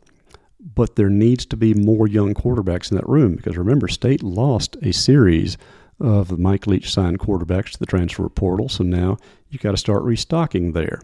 But 0.60 0.94
there 0.94 1.10
needs 1.10 1.44
to 1.46 1.56
be 1.56 1.74
more 1.74 2.06
young 2.06 2.34
quarterbacks 2.34 2.92
in 2.92 2.96
that 2.96 3.08
room 3.08 3.34
because 3.34 3.56
remember, 3.56 3.88
State 3.88 4.22
lost 4.22 4.76
a 4.82 4.92
series 4.92 5.58
of 5.98 6.38
Mike 6.38 6.68
Leach 6.68 6.92
signed 6.92 7.18
quarterbacks 7.18 7.72
to 7.72 7.78
the 7.78 7.86
transfer 7.86 8.28
portal, 8.28 8.68
so 8.68 8.84
now 8.84 9.16
you've 9.48 9.62
got 9.62 9.72
to 9.72 9.76
start 9.76 10.02
restocking 10.04 10.72
there. 10.72 11.00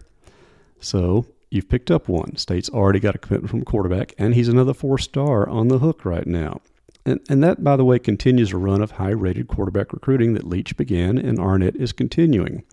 So 0.79 1.27
you've 1.51 1.69
picked 1.69 1.91
up 1.91 2.09
one. 2.09 2.37
State's 2.37 2.71
already 2.71 3.01
got 3.01 3.15
a 3.15 3.19
commitment 3.19 3.51
from 3.51 3.65
quarterback, 3.65 4.15
and 4.19 4.35
he's 4.35 4.49
another 4.49 4.75
four 4.75 4.99
star 4.99 5.49
on 5.49 5.69
the 5.69 5.79
hook 5.79 6.05
right 6.05 6.27
now. 6.27 6.61
And, 7.05 7.21
and 7.29 7.43
that, 7.43 7.65
by 7.65 7.77
the 7.77 7.85
way, 7.85 7.99
continues 7.99 8.53
a 8.53 8.59
run 8.59 8.83
of 8.83 8.93
high 8.93 9.11
rated 9.11 9.49
quarterback 9.49 9.93
recruiting 9.93 10.35
that 10.35 10.47
Leach 10.47 10.77
began 10.77 11.17
and 11.17 11.39
Arnett 11.39 11.77
is 11.77 11.93
continuing. 11.93 12.65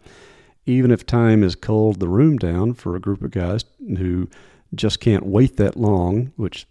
Even 0.65 0.91
if 0.91 1.05
time 1.05 1.41
has 1.41 1.55
culled 1.55 1.99
the 1.99 2.07
room 2.09 2.37
down 2.37 2.73
for 2.73 2.95
a 2.95 2.99
group 2.99 3.21
of 3.21 3.31
guys 3.31 3.63
who 3.97 4.29
just 4.73 4.99
can't 4.99 5.25
wait 5.25 5.57
that 5.57 5.77
long, 5.77 6.33
which 6.35 6.67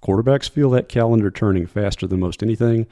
quarterbacks 0.00 0.48
feel 0.48 0.70
that 0.70 0.88
calendar 0.88 1.30
turning 1.30 1.66
faster 1.66 2.06
than 2.06 2.20
most 2.20 2.42
anything, 2.42 2.86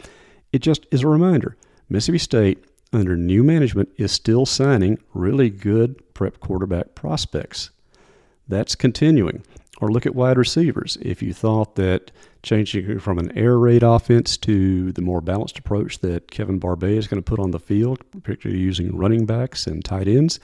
it 0.52 0.60
just 0.60 0.86
is 0.90 1.02
a 1.02 1.08
reminder 1.08 1.56
Mississippi 1.88 2.18
State, 2.18 2.64
under 2.92 3.16
new 3.16 3.44
management, 3.44 3.90
is 3.96 4.10
still 4.10 4.46
signing 4.46 4.98
really 5.14 5.50
good 5.50 6.02
prep 6.14 6.40
quarterback 6.40 6.94
prospects. 6.94 7.70
That's 8.48 8.74
continuing. 8.74 9.42
Or 9.80 9.90
look 9.90 10.06
at 10.06 10.14
wide 10.14 10.38
receivers. 10.38 10.96
If 11.02 11.22
you 11.22 11.34
thought 11.34 11.74
that 11.74 12.10
changing 12.42 12.98
from 13.00 13.18
an 13.18 13.36
air 13.36 13.58
raid 13.58 13.82
offense 13.82 14.36
to 14.38 14.92
the 14.92 15.02
more 15.02 15.20
balanced 15.20 15.58
approach 15.58 15.98
that 15.98 16.30
Kevin 16.30 16.58
Barbay 16.58 16.96
is 16.96 17.08
going 17.08 17.22
to 17.22 17.28
put 17.28 17.40
on 17.40 17.50
the 17.50 17.58
field, 17.58 18.00
particularly 18.22 18.62
using 18.62 18.96
running 18.96 19.26
backs 19.26 19.66
and 19.66 19.84
tight 19.84 20.08
ends, 20.08 20.40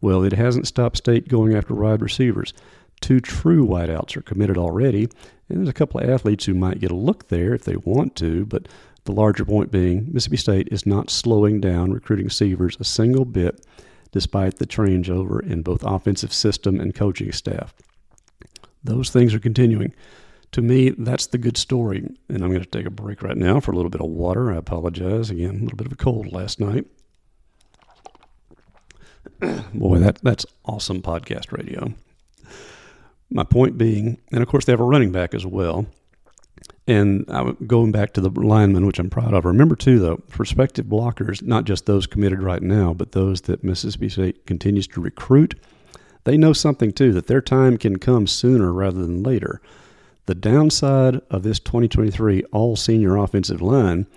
well, 0.00 0.22
it 0.22 0.32
hasn't 0.32 0.66
stopped 0.66 0.98
State 0.98 1.28
going 1.28 1.54
after 1.54 1.74
wide 1.74 2.00
receivers. 2.00 2.54
Two 3.00 3.20
true 3.20 3.66
wideouts 3.66 4.16
are 4.16 4.22
committed 4.22 4.58
already, 4.58 5.04
and 5.48 5.58
there's 5.58 5.68
a 5.68 5.74
couple 5.74 6.00
of 6.00 6.08
athletes 6.08 6.44
who 6.44 6.54
might 6.54 6.80
get 6.80 6.90
a 6.90 6.96
look 6.96 7.28
there 7.28 7.54
if 7.54 7.64
they 7.64 7.76
want 7.76 8.14
to, 8.16 8.46
but 8.46 8.68
the 9.04 9.12
larger 9.12 9.44
point 9.44 9.70
being 9.70 10.06
Mississippi 10.12 10.36
State 10.36 10.68
is 10.70 10.86
not 10.86 11.10
slowing 11.10 11.60
down 11.60 11.92
recruiting 11.92 12.26
receivers 12.26 12.76
a 12.78 12.84
single 12.84 13.24
bit 13.24 13.64
despite 14.12 14.58
the 14.58 14.66
changeover 14.66 15.44
in 15.44 15.62
both 15.62 15.84
offensive 15.84 16.32
system 16.32 16.80
and 16.80 16.94
coaching 16.94 17.32
staff. 17.32 17.74
Those 18.82 19.10
things 19.10 19.34
are 19.34 19.40
continuing. 19.40 19.94
To 20.52 20.62
me, 20.62 20.90
that's 20.90 21.26
the 21.26 21.38
good 21.38 21.56
story. 21.56 22.08
And 22.28 22.42
I'm 22.42 22.50
going 22.50 22.62
to 22.62 22.66
take 22.66 22.86
a 22.86 22.90
break 22.90 23.22
right 23.22 23.36
now 23.36 23.60
for 23.60 23.72
a 23.72 23.76
little 23.76 23.90
bit 23.90 24.00
of 24.00 24.08
water. 24.08 24.52
I 24.52 24.56
apologize. 24.56 25.30
Again, 25.30 25.50
a 25.50 25.62
little 25.62 25.76
bit 25.76 25.86
of 25.86 25.92
a 25.92 25.96
cold 25.96 26.32
last 26.32 26.58
night. 26.58 26.86
Boy, 29.74 29.98
that, 29.98 30.18
that's 30.22 30.46
awesome 30.64 31.02
podcast 31.02 31.52
radio. 31.52 31.94
My 33.30 33.44
point 33.44 33.78
being, 33.78 34.18
and 34.32 34.42
of 34.42 34.48
course, 34.48 34.64
they 34.64 34.72
have 34.72 34.80
a 34.80 34.84
running 34.84 35.12
back 35.12 35.34
as 35.34 35.46
well. 35.46 35.86
And 36.90 37.24
I, 37.30 37.52
going 37.68 37.92
back 37.92 38.14
to 38.14 38.20
the 38.20 38.30
linemen, 38.30 38.84
which 38.84 38.98
I'm 38.98 39.10
proud 39.10 39.32
of. 39.32 39.44
Remember 39.44 39.76
too, 39.76 40.00
though, 40.00 40.16
prospective 40.16 40.86
blockers, 40.86 41.40
not 41.40 41.64
just 41.64 41.86
those 41.86 42.04
committed 42.04 42.42
right 42.42 42.60
now, 42.60 42.92
but 42.92 43.12
those 43.12 43.42
that 43.42 43.62
Mississippi 43.62 44.08
State 44.08 44.44
continues 44.44 44.88
to 44.88 45.00
recruit. 45.00 45.54
They 46.24 46.36
know 46.36 46.52
something 46.52 46.90
too 46.90 47.12
that 47.12 47.28
their 47.28 47.40
time 47.40 47.78
can 47.78 48.00
come 48.00 48.26
sooner 48.26 48.72
rather 48.72 49.06
than 49.06 49.22
later. 49.22 49.62
The 50.26 50.34
downside 50.34 51.20
of 51.30 51.44
this 51.44 51.60
2023 51.60 52.42
all 52.50 52.74
senior 52.74 53.16
offensive 53.16 53.62
line, 53.62 54.08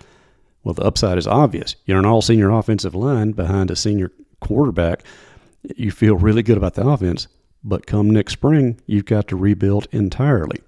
well, 0.63 0.73
the 0.73 0.81
upside 0.81 1.19
is 1.19 1.27
obvious. 1.27 1.75
You're 1.85 1.99
an 1.99 2.07
all 2.07 2.23
senior 2.23 2.49
offensive 2.49 2.95
line 2.95 3.33
behind 3.33 3.69
a 3.69 3.75
senior 3.75 4.11
quarterback. 4.39 5.03
You 5.75 5.91
feel 5.91 6.15
really 6.15 6.41
good 6.41 6.57
about 6.57 6.73
the 6.73 6.87
offense, 6.87 7.27
but 7.63 7.85
come 7.85 8.09
next 8.09 8.33
spring, 8.33 8.81
you've 8.87 9.05
got 9.05 9.27
to 9.27 9.35
rebuild 9.35 9.87
entirely. 9.91 10.61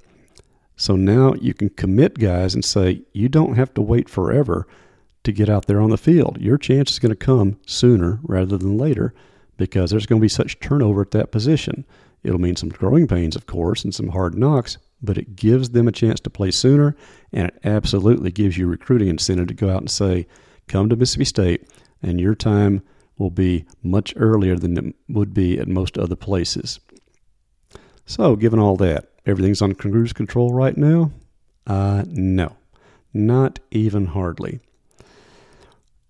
So 0.76 0.96
now 0.96 1.34
you 1.36 1.54
can 1.54 1.70
commit 1.70 2.20
guys 2.20 2.54
and 2.54 2.64
say, 2.64 3.02
you 3.14 3.30
don't 3.30 3.56
have 3.56 3.74
to 3.76 3.82
wait 3.82 4.10
forever 4.10 4.68
to 5.24 5.32
get 5.32 5.50
out 5.50 5.68
there 5.68 5.82
on 5.82 5.90
the 5.90 5.98
field. 5.98 6.38
Your 6.40 6.58
chance 6.58 6.92
is 6.92 7.00
going 7.00 7.12
to 7.12 7.16
come 7.16 7.60
sooner 7.66 8.20
rather 8.24 8.58
than 8.58 8.78
later 8.78 9.14
because 9.58 9.90
there's 9.90 10.06
going 10.06 10.20
to 10.20 10.26
be 10.26 10.30
such 10.30 10.60
turnover 10.60 11.02
at 11.02 11.12
that 11.12 11.32
position. 11.32 11.86
It'll 12.24 12.40
mean 12.40 12.56
some 12.56 12.70
growing 12.70 13.08
pains, 13.08 13.36
of 13.36 13.46
course, 13.46 13.84
and 13.84 13.94
some 13.94 14.10
hard 14.10 14.38
knocks, 14.38 14.78
but 15.02 15.18
it 15.18 15.36
gives 15.36 15.70
them 15.70 15.88
a 15.88 15.94
chance 15.94 16.20
to 16.22 16.30
play 16.30 16.52
sooner, 16.52 16.96
and 17.32 17.48
it 17.48 17.60
absolutely 17.64 18.32
gives 18.32 18.58
you 18.58 18.68
recruiting 18.68 19.08
incentive 19.08 19.48
to 19.48 19.54
go 19.54 19.70
out 19.70 19.82
and 19.82 19.92
say, 19.92 20.28
come 20.68 20.90
to 20.90 20.96
Mississippi 20.96 21.26
State, 21.26 21.70
and 22.02 22.20
your 22.20 22.36
time 22.36 22.82
will 23.18 23.30
be 23.30 23.66
much 23.82 24.14
earlier 24.18 24.56
than 24.56 24.78
it 24.78 24.96
would 25.08 25.34
be 25.34 25.58
at 25.60 25.68
most 25.68 25.98
other 25.98 26.16
places. 26.16 26.80
So, 28.06 28.36
given 28.36 28.60
all 28.60 28.76
that, 28.78 29.10
everything's 29.26 29.62
on 29.62 29.74
cruise 29.74 30.14
control 30.14 30.54
right 30.54 30.78
now? 30.78 31.12
Uh, 31.68 32.04
no, 32.08 32.56
not 33.14 33.60
even 33.72 34.08
hardly. 34.08 34.60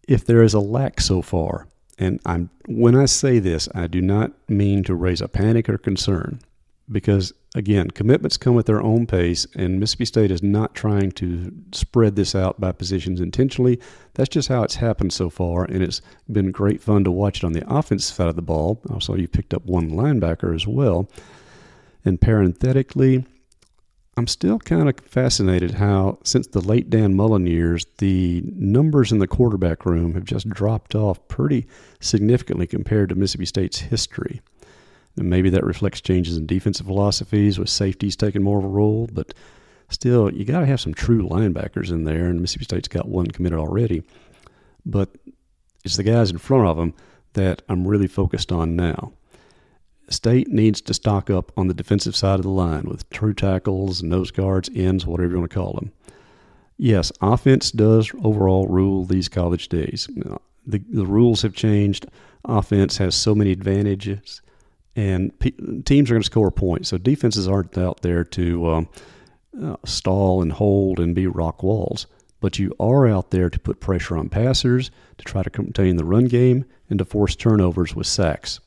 If 0.08 0.26
there 0.26 0.44
is 0.44 0.54
a 0.54 0.60
lack 0.60 1.02
so 1.02 1.22
far, 1.22 1.68
and 1.98 2.20
I'm 2.26 2.50
when 2.68 2.96
I 2.96 3.06
say 3.06 3.40
this, 3.40 3.68
I 3.74 3.88
do 3.88 4.02
not 4.02 4.32
mean 4.50 4.84
to 4.84 4.96
raise 4.96 5.22
a 5.22 5.28
panic 5.28 5.70
or 5.70 5.78
concern 5.78 6.40
because 6.92 7.34
again, 7.56 7.90
commitments 7.90 8.38
come 8.38 8.60
at 8.60 8.66
their 8.66 8.84
own 8.84 9.08
pace, 9.08 9.48
and 9.56 9.80
Mississippi 9.80 10.06
State 10.06 10.32
is 10.32 10.44
not 10.44 10.76
trying 10.76 11.12
to 11.14 11.52
spread 11.72 12.16
this 12.16 12.36
out 12.36 12.60
by 12.60 12.72
positions 12.72 13.22
intentionally. 13.22 13.80
That's 14.14 14.30
just 14.30 14.50
how 14.50 14.64
it's 14.64 14.76
happened 14.76 15.14
so 15.14 15.30
far, 15.30 15.64
and 15.64 15.82
it's 15.82 16.02
been 16.32 16.52
great 16.52 16.82
fun 16.82 17.04
to 17.06 17.12
watch 17.12 17.38
it 17.38 17.44
on 17.46 17.54
the 17.54 17.68
offense 17.74 18.06
side 18.06 18.28
of 18.28 18.36
the 18.36 18.42
ball. 18.42 18.82
Also, 18.92 19.16
you 19.16 19.28
picked 19.28 19.54
up 19.54 19.66
one 19.66 19.92
linebacker 19.92 20.54
as 20.54 20.68
well. 20.68 21.10
And 22.06 22.22
parenthetically, 22.22 23.26
I'm 24.16 24.28
still 24.28 24.60
kind 24.60 24.88
of 24.88 24.98
fascinated 25.00 25.72
how, 25.72 26.20
since 26.24 26.48
the 26.48 26.62
late 26.62 26.90
Dan 26.90 27.16
Mullen 27.16 27.48
years, 27.48 27.86
the 27.98 28.44
numbers 28.56 29.12
in 29.12 29.18
the 29.18 29.28
quarterback 29.28 29.86
room 29.86 30.14
have 30.14 30.24
just 30.24 30.48
dropped 30.48 30.96
off 30.96 31.28
pretty 31.28 31.68
significantly 32.00 32.68
compared 32.68 33.10
to 33.10 33.16
Mississippi 33.16 33.46
State's 33.46 33.80
history. 33.80 34.42
And 35.18 35.30
maybe 35.30 35.50
that 35.50 35.66
reflects 35.66 36.00
changes 36.00 36.38
in 36.38 36.46
defensive 36.46 36.86
philosophies 36.86 37.60
with 37.60 37.70
safeties 37.70 38.16
taking 38.16 38.44
more 38.44 38.60
of 38.60 38.66
a 38.66 38.70
role, 38.70 39.10
but 39.12 39.34
still, 39.90 40.32
you 40.32 40.46
got 40.46 40.60
to 40.60 40.66
have 40.66 40.82
some 40.82 40.94
true 40.94 41.28
linebackers 41.28 41.92
in 41.92 42.04
there, 42.04 42.26
and 42.28 42.40
Mississippi 42.40 42.66
State's 42.66 42.88
got 42.88 43.08
one 43.08 43.28
committed 43.28 43.60
already. 43.60 44.04
But 44.86 45.10
it's 45.84 45.98
the 45.98 46.04
guys 46.04 46.32
in 46.32 46.38
front 46.38 46.68
of 46.68 46.78
them 46.78 46.94
that 47.34 47.64
I'm 47.68 47.88
really 47.88 48.08
focused 48.08 48.52
on 48.52 48.76
now. 48.76 49.12
State 50.10 50.50
needs 50.50 50.82
to 50.82 50.94
stock 50.94 51.30
up 51.30 51.52
on 51.58 51.68
the 51.68 51.74
defensive 51.74 52.16
side 52.16 52.40
of 52.40 52.44
the 52.44 52.50
line 52.50 52.84
with 52.84 53.10
true 53.10 53.34
tackles, 53.34 54.04
nose 54.04 54.32
guards, 54.32 54.70
ends, 54.76 55.06
whatever 55.06 55.32
you 55.32 55.40
want 55.40 55.50
to 55.50 55.56
call 55.56 55.74
them. 55.74 55.92
Yes, 56.78 57.12
offense 57.22 57.72
does 57.72 58.12
overall 58.24 58.68
rule 58.68 59.06
these 59.06 59.30
college 59.30 59.70
days. 59.70 60.08
The, 60.68 60.82
the 60.90 61.06
rules 61.06 61.42
have 61.42 61.54
changed. 61.54 62.06
Offense 62.44 62.98
has 62.98 63.16
so 63.16 63.34
many 63.34 63.52
advantages 63.52 64.42
and 64.96 65.38
pe- 65.40 65.52
teams 65.86 66.10
are 66.10 66.14
going 66.14 66.22
to 66.22 66.26
score 66.26 66.52
points. 66.52 66.90
So 66.90 66.98
defenses 66.98 67.48
aren't 67.48 67.78
out 67.78 68.02
there 68.02 68.24
to 68.24 68.70
um, 68.70 68.90
uh, 69.62 69.76
stall 69.86 70.42
and 70.42 70.52
hold 70.52 71.00
and 71.00 71.14
be 71.14 71.28
rock 71.28 71.64
walls, 71.64 72.08
but 72.40 72.60
you 72.60 72.74
are 72.80 73.08
out 73.08 73.32
there 73.32 73.50
to 73.50 73.60
put 73.60 73.80
pressure 73.80 74.18
on 74.18 74.30
passers, 74.30 74.92
to 75.18 75.26
try 75.26 75.44
to 75.44 75.50
contain 75.50 75.98
the 75.98 76.06
run 76.06 76.26
game, 76.26 76.66
and 76.90 77.00
to 77.00 77.06
force 77.06 77.36
turnovers 77.36 77.96
with 77.96 78.08
sacks. 78.08 78.60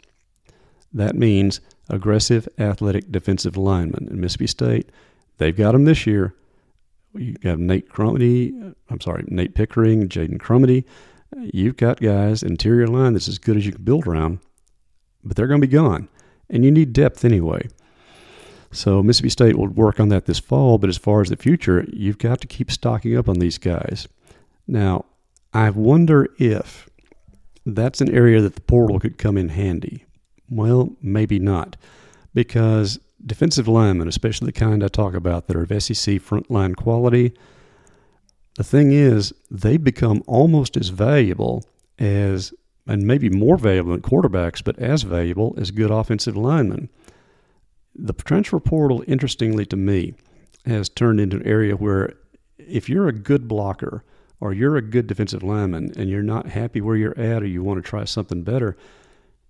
That 0.93 1.15
means 1.17 1.61
aggressive, 1.89 2.49
athletic 2.59 3.11
defensive 3.11 3.57
linemen. 3.57 4.09
In 4.11 4.21
Mississippi 4.21 4.47
State, 4.47 4.91
they've 5.39 5.57
got 5.57 5.73
them 5.73 5.85
this 5.85 6.07
year. 6.07 6.35
You 7.15 7.35
got 7.35 7.59
Nate 7.59 7.89
Crumedy, 7.89 8.71
uh, 8.71 8.75
I'm 8.91 9.01
sorry, 9.01 9.25
Nate 9.29 9.55
Pickering, 9.55 10.09
Jaden 10.09 10.39
Crumedy. 10.39 10.85
You've 11.37 11.77
got 11.77 12.01
guys 12.01 12.43
interior 12.43 12.87
line 12.87 13.13
that's 13.13 13.29
as 13.29 13.39
good 13.39 13.57
as 13.57 13.67
you 13.67 13.73
can 13.73 13.85
build 13.85 14.07
around, 14.07 14.41
but 15.25 15.37
they're 15.37 15.47
going 15.47 15.61
to 15.61 15.67
be 15.67 15.73
gone 15.73 16.09
and 16.51 16.65
you 16.65 16.71
need 16.71 16.93
depth 16.93 17.25
anyway. 17.25 17.69
So 18.71 19.03
Mississippi 19.03 19.31
State 19.31 19.57
will 19.57 19.69
work 19.69 19.99
on 19.99 20.09
that 20.11 20.27
this 20.27 20.39
fall, 20.39 20.79
but 20.79 20.91
as 20.91 20.99
far 20.99 21.21
as 21.21 21.31
the 21.31 21.37
future, 21.37 21.87
you've 21.91 22.19
got 22.19 22.41
to 22.43 22.47
keep 22.47 22.71
stocking 22.71 23.17
up 23.17 23.29
on 23.29 23.39
these 23.39 23.59
guys. 23.59 24.09
Now, 24.67 25.07
I 25.53 25.71
wonder 25.71 26.29
if 26.39 26.89
that's 27.65 28.01
an 28.01 28.15
area 28.15 28.41
that 28.43 28.55
the 28.55 28.61
portal 28.61 29.01
could 29.01 29.17
come 29.17 29.39
in 29.39 29.51
handy. 29.51 30.05
Well, 30.51 30.97
maybe 31.03 31.39
not, 31.39 31.77
because 32.35 32.99
defensive 33.25 33.69
linemen, 33.69 34.09
especially 34.09 34.47
the 34.47 34.53
kind 34.53 34.83
I 34.83 34.89
talk 34.89 35.15
about 35.15 35.47
that 35.47 35.57
are 35.57 35.63
of 35.63 35.83
SEC 35.83 36.17
frontline 36.17 36.77
quality, 36.77 37.33
the 38.57 38.65
thing 38.65 38.93
is, 38.93 39.33
they 39.51 39.77
become 39.77 40.23
almost 40.27 40.77
as 40.77 40.89
valuable 40.89 41.65
as 41.99 42.53
and 42.89 43.07
maybe 43.07 43.29
more 43.29 43.59
valuable 43.59 43.93
than 43.93 44.01
quarterbacks, 44.01 44.65
but 44.65 44.79
as 44.79 45.03
valuable 45.03 45.55
as 45.59 45.71
good 45.71 45.91
offensive 45.91 46.37
linemen. 46.37 46.89
The 47.95 48.15
transfer 48.15 48.59
portal, 48.59 49.05
interestingly 49.07 49.67
to 49.67 49.77
me, 49.77 50.15
has 50.65 50.89
turned 50.89 51.21
into 51.21 51.37
an 51.37 51.47
area 51.47 51.77
where 51.77 52.15
if 52.57 52.89
you're 52.89 53.07
a 53.07 53.13
good 53.13 53.47
blocker 53.47 54.05
or 54.41 54.53
you're 54.55 54.77
a 54.77 54.83
good 54.83 55.07
defensive 55.07 55.43
lineman 55.43 55.93
and 55.97 56.09
you're 56.09 56.23
not 56.23 56.49
happy 56.49 56.81
where 56.81 56.97
you're 56.97 57.19
at 57.19 57.43
or 57.43 57.47
you 57.47 57.63
want 57.63 57.83
to 57.83 57.89
try 57.89 58.05
something 58.05 58.43
better, 58.43 58.77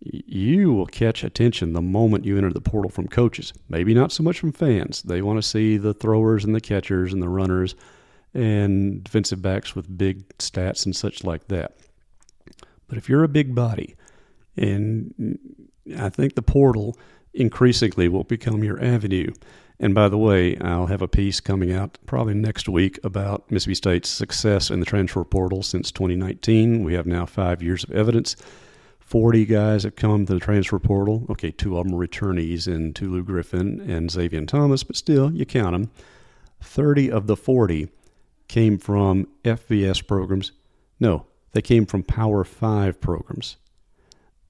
you 0.01 0.73
will 0.73 0.87
catch 0.87 1.25
attention 1.25 1.73
the 1.73 1.83
moment 1.83 2.25
you 2.25 2.37
enter 2.37 2.53
the 2.53 2.61
portal 2.61 2.91
from 2.91 3.09
coaches. 3.09 3.53
Maybe 3.69 3.95
not 3.95 4.13
so 4.13 4.23
much 4.23 4.39
from 4.39 4.53
fans. 4.53 5.03
They 5.03 5.23
want 5.23 5.39
to 5.39 5.49
see 5.49 5.77
the 5.77 5.95
throwers 5.95 6.45
and 6.45 6.55
the 6.55 6.61
catchers 6.61 7.13
and 7.13 7.23
the 7.23 7.29
runners 7.29 7.75
and 8.35 9.03
defensive 9.03 9.43
backs 9.43 9.75
with 9.75 9.99
big 9.99 10.29
stats 10.39 10.85
and 10.85 10.95
such 10.95 11.25
like 11.25 11.49
that. 11.49 11.77
But 12.87 12.99
if 12.99 13.09
you're 13.09 13.25
a 13.25 13.29
big 13.29 13.55
body, 13.55 13.97
and 14.57 15.39
I 15.97 16.09
think 16.09 16.35
the 16.35 16.43
portal 16.43 16.97
increasingly 17.35 18.09
will 18.09 18.25
become 18.25 18.65
your 18.65 18.83
avenue. 18.83 19.33
And 19.81 19.95
by 19.95 20.09
the 20.09 20.19
way, 20.19 20.57
I'll 20.59 20.87
have 20.87 21.03
a 21.03 21.09
piece 21.09 21.41
coming 21.41 21.73
out 21.73 21.99
probably 22.07 22.35
next 22.35 22.69
week 22.69 22.99
about 23.05 23.51
Mississippi 23.51 23.75
State's 23.75 24.09
success 24.09 24.71
in 24.71 24.81
the 24.81 24.87
transfer 24.87 25.23
portal 25.25 25.63
since 25.63 25.93
2019. 25.93 26.83
We 26.83 26.95
have 26.95 27.07
now 27.07 27.27
five 27.27 27.63
years 27.63 27.85
of 27.85 27.93
evidence. 27.93 28.35
40 29.09 29.47
guys 29.47 29.85
have 29.85 29.97
come 29.97 30.27
to 30.27 30.35
the 30.35 30.39
transfer 30.39 30.79
portal. 30.79 31.25
Okay, 31.31 31.51
two 31.51 31.79
of 31.79 31.87
them 31.87 31.95
are 31.95 32.07
returnees 32.07 32.69
in 32.69 32.93
Tulu 32.93 33.23
Griffin 33.23 33.81
and 33.81 34.11
Xavier 34.11 34.45
Thomas, 34.45 34.83
but 34.83 34.97
still, 34.97 35.33
you 35.33 35.47
count 35.47 35.73
them. 35.73 35.91
30 36.61 37.11
of 37.11 37.27
the 37.27 37.35
40 37.35 37.89
came 38.49 38.77
from 38.77 39.27
FBS 39.45 40.07
programs. 40.07 40.53
No, 41.01 41.25
they 41.53 41.63
came 41.63 41.87
from 41.87 42.03
Power 42.03 42.45
5 42.45 43.01
programs. 43.01 43.57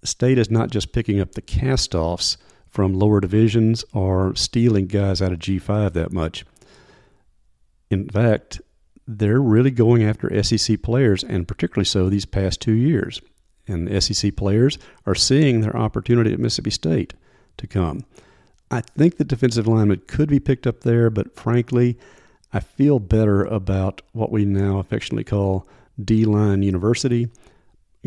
The 0.01 0.09
state 0.09 0.39
is 0.39 0.51
not 0.51 0.73
just 0.73 0.93
picking 0.93 1.21
up 1.21 1.33
the 1.33 1.41
cast 1.41 1.95
offs 1.95 2.37
from 2.69 2.99
lower 2.99 3.21
divisions 3.21 3.85
or 3.93 4.35
stealing 4.35 4.89
guys 4.89 5.23
out 5.23 5.31
of 5.31 5.39
G5 5.39 5.93
that 5.93 6.11
much. 6.11 6.45
In 7.91 8.09
fact, 8.09 8.61
they're 9.07 9.41
really 9.41 9.71
going 9.71 10.03
after 10.03 10.43
SEC 10.43 10.83
players, 10.83 11.23
and 11.23 11.47
particularly 11.47 11.85
so 11.85 12.09
these 12.09 12.27
past 12.27 12.61
two 12.61 12.75
years. 12.75 13.21
And 13.69 14.03
SEC 14.03 14.35
players 14.35 14.79
are 15.07 15.15
seeing 15.15 15.61
their 15.61 15.77
opportunity 15.77 16.33
at 16.33 16.41
Mississippi 16.41 16.71
State 16.71 17.15
to 17.59 17.67
come. 17.67 18.05
I 18.71 18.81
think 18.81 19.17
the 19.17 19.25
defensive 19.25 19.67
lineman 19.67 20.03
could 20.07 20.29
be 20.29 20.41
picked 20.41 20.67
up 20.67 20.81
there, 20.81 21.11
but 21.11 21.35
frankly, 21.35 21.99
I 22.53 22.61
feel 22.61 22.99
better 22.99 23.45
about 23.45 24.03
what 24.13 24.33
we 24.33 24.45
now 24.45 24.79
affectionately 24.79 25.25
call 25.25 25.67
D 26.03 26.25
line 26.25 26.63
university, 26.63 27.29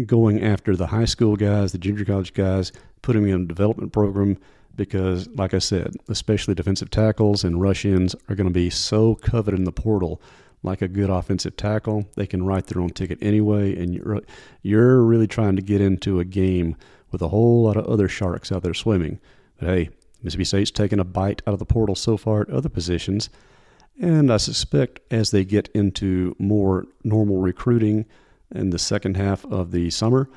going 0.06 0.44
after 0.44 0.76
the 0.76 0.88
high 0.88 1.06
school 1.06 1.36
guys, 1.36 1.72
the 1.72 1.78
junior 1.78 2.06
college 2.06 2.34
guys, 2.34 2.72
putting 3.02 3.24
them 3.24 3.34
in 3.34 3.42
a 3.44 3.46
development 3.46 3.92
program 3.92 4.38
because, 4.76 5.28
like 5.30 5.54
I 5.54 5.60
said, 5.60 5.96
especially 6.08 6.56
defensive 6.56 6.90
tackles 6.90 7.44
and 7.44 7.62
rush 7.62 7.86
ins 7.86 8.16
are 8.30 8.36
going 8.36 8.48
to 8.48 8.54
be 8.54 8.70
so 8.70 9.16
coveted 9.16 9.60
in 9.60 9.66
the 9.66 9.72
portal. 9.72 10.22
Like 10.64 10.82
a 10.82 10.88
good 10.88 11.10
offensive 11.10 11.58
tackle, 11.58 12.08
they 12.16 12.28
can 12.28 12.46
write 12.46 12.68
their 12.68 12.82
own 12.82 12.92
ticket 12.92 13.18
anyway, 13.22 13.76
and 13.76 13.96
you're 13.96 14.22
you're 14.62 15.02
really 15.02 15.28
trying 15.28 15.56
to 15.56 15.62
get 15.62 15.82
into 15.82 16.20
a 16.20 16.26
game 16.26 16.76
with 17.12 17.22
a 17.22 17.30
whole 17.30 17.64
lot 17.64 17.78
of 17.78 17.86
other 17.88 18.08
sharks 18.08 18.52
out 18.52 18.62
there 18.62 18.76
swimming. 18.76 19.20
But 19.58 19.70
hey, 19.70 19.90
Mississippi 20.22 20.46
State's 20.46 20.72
taken 20.72 21.00
a 21.00 21.04
bite 21.04 21.42
out 21.48 21.54
of 21.54 21.60
the 21.60 21.66
portal 21.66 21.96
so 21.96 22.16
far 22.16 22.42
at 22.42 22.50
other 22.52 22.70
positions, 22.70 23.30
and 24.00 24.32
I 24.32 24.38
suspect 24.38 25.00
as 25.10 25.32
they 25.32 25.44
get 25.44 25.68
into 25.70 26.36
more 26.38 26.86
normal 27.04 27.38
recruiting 27.38 28.06
in 28.54 28.70
the 28.70 28.80
second 28.80 29.18
half 29.18 29.46
of 29.46 29.72
the 29.72 29.90
summer, 29.90 30.30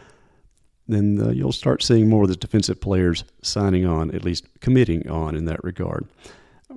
then 0.89 1.21
uh, 1.21 1.31
you'll 1.31 1.53
start 1.53 1.83
seeing 1.83 2.09
more 2.09 2.23
of 2.23 2.29
the 2.29 2.37
defensive 2.37 2.81
players 2.81 3.25
signing 3.43 3.87
on, 3.87 4.15
at 4.15 4.25
least 4.25 4.47
committing 4.61 5.09
on 5.09 5.35
in 5.35 5.45
that 5.47 5.63
regard. 5.65 6.07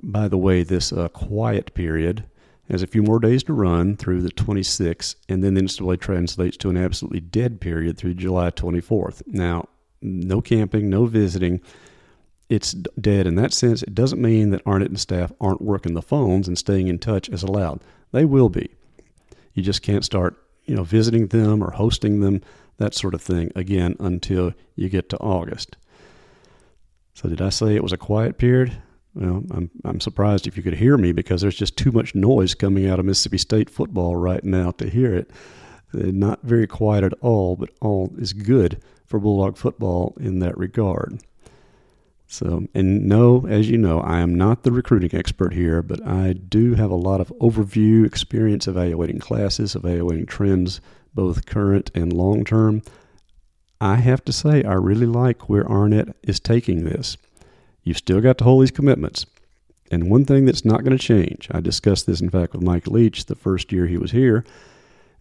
By 0.02 0.28
the 0.28 0.38
way, 0.38 0.62
this 0.62 0.92
uh, 0.92 1.08
quiet 1.08 1.74
period 1.74 2.24
has 2.70 2.82
a 2.82 2.86
few 2.86 3.02
more 3.02 3.18
days 3.18 3.42
to 3.44 3.52
run 3.52 3.96
through 3.96 4.22
the 4.22 4.30
26th, 4.30 5.14
and 5.28 5.42
then 5.42 5.56
instantly 5.56 5.96
translates 5.96 6.56
to 6.58 6.70
an 6.70 6.76
absolutely 6.76 7.20
dead 7.20 7.60
period 7.60 7.96
through 7.96 8.14
July 8.14 8.50
24th. 8.50 9.22
Now, 9.26 9.68
no 10.02 10.40
camping, 10.40 10.88
no 10.90 11.06
visiting. 11.06 11.60
it's 12.48 12.72
dead 12.72 13.26
in 13.26 13.34
that 13.36 13.52
sense. 13.52 13.82
It 13.82 13.94
doesn't 13.94 14.20
mean 14.20 14.50
that 14.50 14.66
Arnett 14.66 14.88
and 14.88 15.00
staff 15.00 15.32
aren't 15.40 15.60
working 15.60 15.94
the 15.94 16.02
phones 16.02 16.48
and 16.48 16.56
staying 16.56 16.88
in 16.88 16.98
touch 16.98 17.28
as 17.28 17.42
allowed. 17.42 17.80
They 18.12 18.24
will 18.24 18.48
be. 18.48 18.70
You 19.54 19.62
just 19.62 19.82
can't 19.82 20.04
start, 20.04 20.36
you 20.64 20.74
know, 20.74 20.84
visiting 20.84 21.28
them 21.28 21.62
or 21.62 21.72
hosting 21.72 22.20
them, 22.20 22.42
that 22.78 22.94
sort 22.94 23.14
of 23.14 23.20
thing, 23.20 23.50
again 23.56 23.96
until 23.98 24.54
you 24.76 24.88
get 24.88 25.08
to 25.10 25.18
August. 25.18 25.76
So 27.12 27.28
did 27.28 27.42
I 27.42 27.48
say 27.48 27.74
it 27.74 27.82
was 27.82 27.92
a 27.92 27.98
quiet 27.98 28.38
period? 28.38 28.80
Well, 29.18 29.42
I'm 29.50 29.68
I'm 29.84 30.00
surprised 30.00 30.46
if 30.46 30.56
you 30.56 30.62
could 30.62 30.74
hear 30.74 30.96
me 30.96 31.10
because 31.10 31.40
there's 31.40 31.56
just 31.56 31.76
too 31.76 31.90
much 31.90 32.14
noise 32.14 32.54
coming 32.54 32.86
out 32.86 33.00
of 33.00 33.04
Mississippi 33.04 33.38
State 33.38 33.68
football 33.68 34.14
right 34.14 34.44
now 34.44 34.70
to 34.72 34.88
hear 34.88 35.12
it. 35.12 35.30
Uh, 35.92 36.12
not 36.12 36.44
very 36.44 36.68
quiet 36.68 37.02
at 37.02 37.14
all, 37.20 37.56
but 37.56 37.70
all 37.80 38.12
is 38.16 38.32
good 38.32 38.80
for 39.06 39.18
Bulldog 39.18 39.56
football 39.56 40.16
in 40.20 40.38
that 40.38 40.56
regard. 40.56 41.20
So, 42.28 42.68
and 42.74 43.08
no, 43.08 43.44
as 43.48 43.68
you 43.68 43.76
know, 43.76 44.00
I 44.00 44.20
am 44.20 44.36
not 44.36 44.62
the 44.62 44.70
recruiting 44.70 45.18
expert 45.18 45.52
here, 45.52 45.82
but 45.82 46.06
I 46.06 46.34
do 46.34 46.74
have 46.74 46.90
a 46.90 46.94
lot 46.94 47.20
of 47.20 47.32
overview 47.40 48.06
experience 48.06 48.68
evaluating 48.68 49.18
classes, 49.18 49.74
evaluating 49.74 50.26
trends, 50.26 50.80
both 51.12 51.46
current 51.46 51.90
and 51.92 52.12
long 52.12 52.44
term. 52.44 52.82
I 53.80 53.96
have 53.96 54.24
to 54.26 54.32
say, 54.32 54.62
I 54.62 54.74
really 54.74 55.06
like 55.06 55.48
where 55.48 55.68
Arnett 55.68 56.14
is 56.22 56.38
taking 56.38 56.84
this. 56.84 57.16
You've 57.88 57.96
still 57.96 58.20
got 58.20 58.36
to 58.38 58.44
hold 58.44 58.62
these 58.62 58.70
commitments. 58.70 59.24
And 59.90 60.10
one 60.10 60.26
thing 60.26 60.44
that's 60.44 60.62
not 60.64 60.84
going 60.84 60.96
to 60.96 61.02
change, 61.02 61.48
I 61.50 61.60
discussed 61.60 62.06
this, 62.06 62.20
in 62.20 62.28
fact, 62.28 62.52
with 62.52 62.60
Mike 62.60 62.86
Leach 62.86 63.24
the 63.24 63.34
first 63.34 63.72
year 63.72 63.86
he 63.86 63.96
was 63.96 64.10
here. 64.10 64.44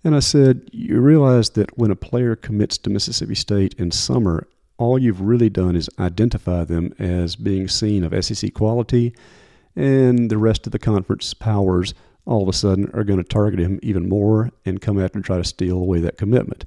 And 0.03 0.13
I 0.13 0.19
said, 0.19 0.69
You 0.73 0.99
realize 0.99 1.51
that 1.51 1.77
when 1.77 1.91
a 1.91 1.95
player 1.95 2.35
commits 2.35 2.77
to 2.79 2.89
Mississippi 2.89 3.35
State 3.35 3.73
in 3.75 3.91
summer, 3.91 4.49
all 4.77 4.99
you've 4.99 5.21
really 5.21 5.49
done 5.49 5.77
is 5.77 5.89
identify 5.97 6.65
them 6.65 6.93
as 6.99 7.37
being 7.37 7.69
seen 7.69 8.03
of 8.03 8.25
SEC 8.25 8.53
quality, 8.53 9.15
and 9.73 10.29
the 10.29 10.37
rest 10.37 10.65
of 10.65 10.73
the 10.73 10.79
conference 10.79 11.33
powers 11.33 11.93
all 12.25 12.43
of 12.43 12.49
a 12.49 12.53
sudden 12.53 12.91
are 12.93 13.05
going 13.05 13.23
to 13.23 13.23
target 13.23 13.61
him 13.61 13.79
even 13.81 14.09
more 14.09 14.51
and 14.65 14.81
come 14.81 15.01
after 15.01 15.17
and 15.17 15.23
try 15.23 15.37
to 15.37 15.43
steal 15.45 15.77
away 15.77 16.01
that 16.01 16.17
commitment. 16.17 16.65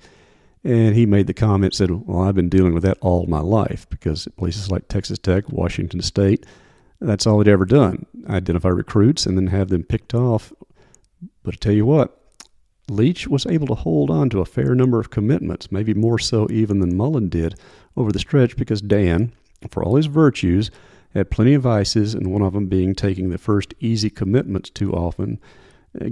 And 0.63 0.95
he 0.95 1.07
made 1.07 1.27
the 1.27 1.35
comment, 1.35 1.75
said, 1.75 1.91
Well, 1.91 2.21
I've 2.21 2.35
been 2.35 2.51
dealing 2.51 2.75
with 2.75 2.83
that 2.83 2.99
all 3.01 3.27
my 3.27 3.41
life 3.41 3.89
because 3.89 4.29
places 4.37 4.71
like 4.71 4.89
Texas 4.89 5.19
Tech, 5.19 5.49
Washington 5.49 6.03
State, 6.03 6.45
that's 7.01 7.27
all 7.27 7.41
he'd 7.41 7.49
ever 7.49 7.65
done. 7.65 8.05
Identify 8.29 8.69
recruits 8.69 9.25
and 9.25 9.39
then 9.39 9.47
have 9.47 9.69
them 9.69 9.85
picked 9.85 10.13
off. 10.13 10.53
But 11.43 11.55
I 11.55 11.57
tell 11.59 11.73
you 11.73 11.87
what, 11.87 12.21
Leach 12.91 13.27
was 13.27 13.47
able 13.47 13.67
to 13.69 13.75
hold 13.75 14.11
on 14.11 14.29
to 14.31 14.41
a 14.41 14.47
fair 14.47 14.75
number 14.75 15.01
of 15.01 15.11
commitments, 15.11 15.73
maybe 15.73 15.95
more 15.95 16.19
so 16.19 16.47
even 16.51 16.81
than 16.81 16.97
Mullen 16.97 17.29
did 17.29 17.55
over 17.97 18.13
the 18.13 18.19
stretch, 18.19 18.57
because 18.57 18.83
Dan, 18.83 19.33
for 19.71 19.83
all 19.83 19.97
his 19.97 20.07
virtues, 20.07 20.71
had 21.15 21.31
plenty 21.31 21.55
of 21.55 21.63
vices, 21.63 22.15
and 22.15 22.33
one 22.33 22.43
of 22.43 22.53
them 22.53 22.67
being 22.67 22.95
taking 22.95 23.31
the 23.31 23.39
first 23.39 23.75
easy 23.81 24.11
commitments 24.11 24.71
too 24.71 24.93
often. 24.93 25.39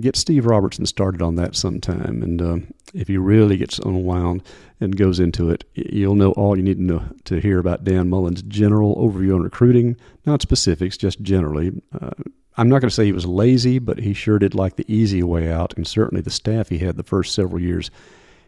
Get 0.01 0.17
Steve 0.17 0.45
Robertson 0.45 0.87
started 0.87 1.23
on 1.23 1.37
that 1.37 1.55
sometime, 1.55 2.21
and 2.23 2.43
uh, 2.43 2.57
if 2.95 3.07
he 3.07 3.17
really 3.17 3.57
gets 3.57 3.79
unwound 3.79 4.43
and 4.81 4.97
goes 4.97 5.21
into 5.21 5.51
it, 5.51 5.65
you'll 5.75 6.17
know 6.17 6.33
all 6.33 6.57
you 6.57 6.65
need 6.65 6.79
to 6.79 6.83
know 6.83 7.03
to 7.25 7.41
hear 7.41 7.61
about 7.61 7.85
Dan 7.85 8.11
Mullen's 8.11 8.43
general 8.43 8.97
overview 8.97 9.37
on 9.37 9.43
recruiting, 9.43 9.97
not 10.27 10.43
specifics, 10.43 10.97
just 10.97 11.23
generally. 11.23 11.81
Uh, 12.01 12.11
I'm 12.57 12.69
not 12.69 12.81
going 12.81 12.89
to 12.89 12.95
say 12.95 13.05
he 13.05 13.13
was 13.13 13.25
lazy, 13.25 13.79
but 13.79 14.01
he 14.01 14.15
sure 14.15 14.41
did 14.41 14.53
like 14.53 14.75
the 14.75 14.93
easy 14.93 15.23
way 15.23 15.51
out, 15.51 15.75
and 15.77 15.87
certainly 15.87 16.23
the 16.23 16.31
staff 16.31 16.71
he 16.71 16.79
had 16.79 16.97
the 16.97 17.05
first 17.05 17.33
several 17.33 17.63
years 17.63 17.93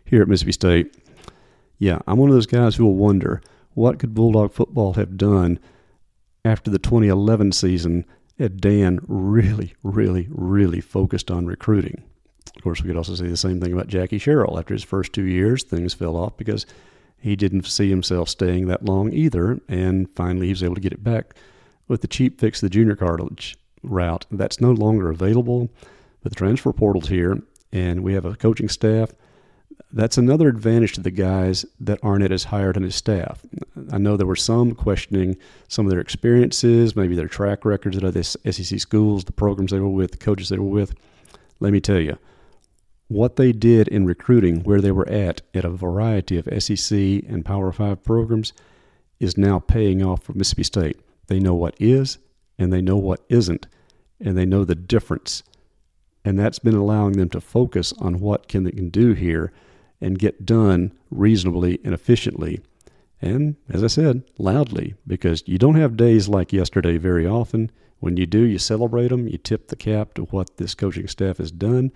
here 0.04 0.22
at 0.22 0.28
Mississippi 0.28 0.52
State. 0.52 0.96
Yeah, 1.78 2.00
I'm 2.08 2.18
one 2.18 2.28
of 2.28 2.34
those 2.34 2.46
guys 2.46 2.74
who 2.74 2.84
will 2.84 2.96
wonder 2.96 3.40
what 3.74 4.00
could 4.00 4.14
Bulldog 4.14 4.52
football 4.52 4.94
have 4.94 5.16
done 5.16 5.60
after 6.44 6.72
the 6.72 6.80
2011 6.80 7.52
season 7.52 8.04
Dan 8.48 9.00
really, 9.06 9.74
really, 9.82 10.28
really 10.30 10.80
focused 10.80 11.30
on 11.30 11.46
recruiting. 11.46 12.02
Of 12.56 12.62
course, 12.62 12.82
we 12.82 12.88
could 12.88 12.96
also 12.96 13.14
say 13.14 13.26
the 13.26 13.36
same 13.36 13.60
thing 13.60 13.72
about 13.72 13.88
Jackie 13.88 14.18
Sherrill. 14.18 14.58
After 14.58 14.74
his 14.74 14.82
first 14.82 15.12
two 15.12 15.24
years, 15.24 15.62
things 15.62 15.94
fell 15.94 16.16
off 16.16 16.36
because 16.36 16.66
he 17.18 17.36
didn't 17.36 17.66
see 17.66 17.90
himself 17.90 18.28
staying 18.28 18.66
that 18.66 18.84
long 18.84 19.12
either, 19.12 19.60
and 19.68 20.08
finally 20.10 20.46
he 20.46 20.52
was 20.52 20.62
able 20.62 20.74
to 20.74 20.80
get 20.80 20.92
it 20.92 21.04
back 21.04 21.34
with 21.86 22.00
the 22.00 22.08
cheap 22.08 22.40
fix, 22.40 22.60
the 22.60 22.70
junior 22.70 22.96
college 22.96 23.56
route. 23.82 24.26
That's 24.30 24.60
no 24.60 24.72
longer 24.72 25.10
available, 25.10 25.70
but 26.22 26.32
the 26.32 26.36
transfer 26.36 26.72
portal's 26.72 27.08
here, 27.08 27.42
and 27.72 28.02
we 28.02 28.14
have 28.14 28.24
a 28.24 28.36
coaching 28.36 28.68
staff. 28.68 29.10
That's 29.92 30.18
another 30.18 30.48
advantage 30.48 30.92
to 30.94 31.00
the 31.00 31.10
guys 31.10 31.64
that 31.80 32.02
Arnett 32.02 32.30
has 32.30 32.44
hired 32.44 32.76
on 32.76 32.82
his 32.82 32.94
staff. 32.94 33.44
I 33.92 33.98
know 33.98 34.16
there 34.16 34.26
were 34.26 34.36
some 34.36 34.74
questioning 34.74 35.36
some 35.68 35.86
of 35.86 35.90
their 35.90 36.00
experiences, 36.00 36.94
maybe 36.94 37.16
their 37.16 37.28
track 37.28 37.64
records 37.64 37.96
at 37.96 38.04
other 38.04 38.22
SEC 38.22 38.78
schools, 38.78 39.24
the 39.24 39.32
programs 39.32 39.70
they 39.72 39.80
were 39.80 39.88
with, 39.88 40.12
the 40.12 40.16
coaches 40.16 40.48
they 40.48 40.58
were 40.58 40.64
with. 40.64 40.94
Let 41.60 41.72
me 41.72 41.80
tell 41.80 42.00
you, 42.00 42.18
what 43.08 43.36
they 43.36 43.52
did 43.52 43.88
in 43.88 44.06
recruiting, 44.06 44.62
where 44.62 44.80
they 44.80 44.92
were 44.92 45.08
at 45.08 45.42
at 45.54 45.64
a 45.64 45.70
variety 45.70 46.38
of 46.38 46.48
SEC 46.62 46.96
and 46.98 47.44
Power 47.44 47.72
Five 47.72 48.04
programs, 48.04 48.52
is 49.18 49.36
now 49.36 49.58
paying 49.58 50.02
off 50.02 50.22
for 50.22 50.32
Mississippi 50.32 50.62
State. 50.62 51.00
They 51.26 51.40
know 51.40 51.54
what 51.54 51.74
is, 51.80 52.18
and 52.58 52.72
they 52.72 52.80
know 52.80 52.96
what 52.96 53.24
isn't, 53.28 53.66
and 54.20 54.38
they 54.38 54.46
know 54.46 54.64
the 54.64 54.74
difference. 54.74 55.42
And 56.24 56.38
that's 56.38 56.58
been 56.58 56.74
allowing 56.74 57.12
them 57.12 57.30
to 57.30 57.40
focus 57.40 57.92
on 57.98 58.20
what 58.20 58.46
can 58.46 58.64
they 58.64 58.70
can 58.70 58.90
do 58.90 59.14
here 59.14 59.52
and 60.00 60.18
get 60.18 60.46
done 60.46 60.92
reasonably 61.10 61.78
and 61.84 61.94
efficiently. 61.94 62.60
And 63.22 63.56
as 63.68 63.84
I 63.84 63.88
said, 63.88 64.24
loudly, 64.38 64.94
because 65.06 65.42
you 65.46 65.58
don't 65.58 65.74
have 65.74 65.96
days 65.96 66.28
like 66.28 66.52
yesterday 66.52 66.96
very 66.96 67.26
often. 67.26 67.70
When 67.98 68.16
you 68.16 68.24
do, 68.24 68.40
you 68.40 68.58
celebrate 68.58 69.08
them, 69.08 69.28
you 69.28 69.36
tip 69.36 69.68
the 69.68 69.76
cap 69.76 70.14
to 70.14 70.22
what 70.24 70.56
this 70.56 70.74
coaching 70.74 71.06
staff 71.06 71.36
has 71.36 71.50
done, 71.50 71.92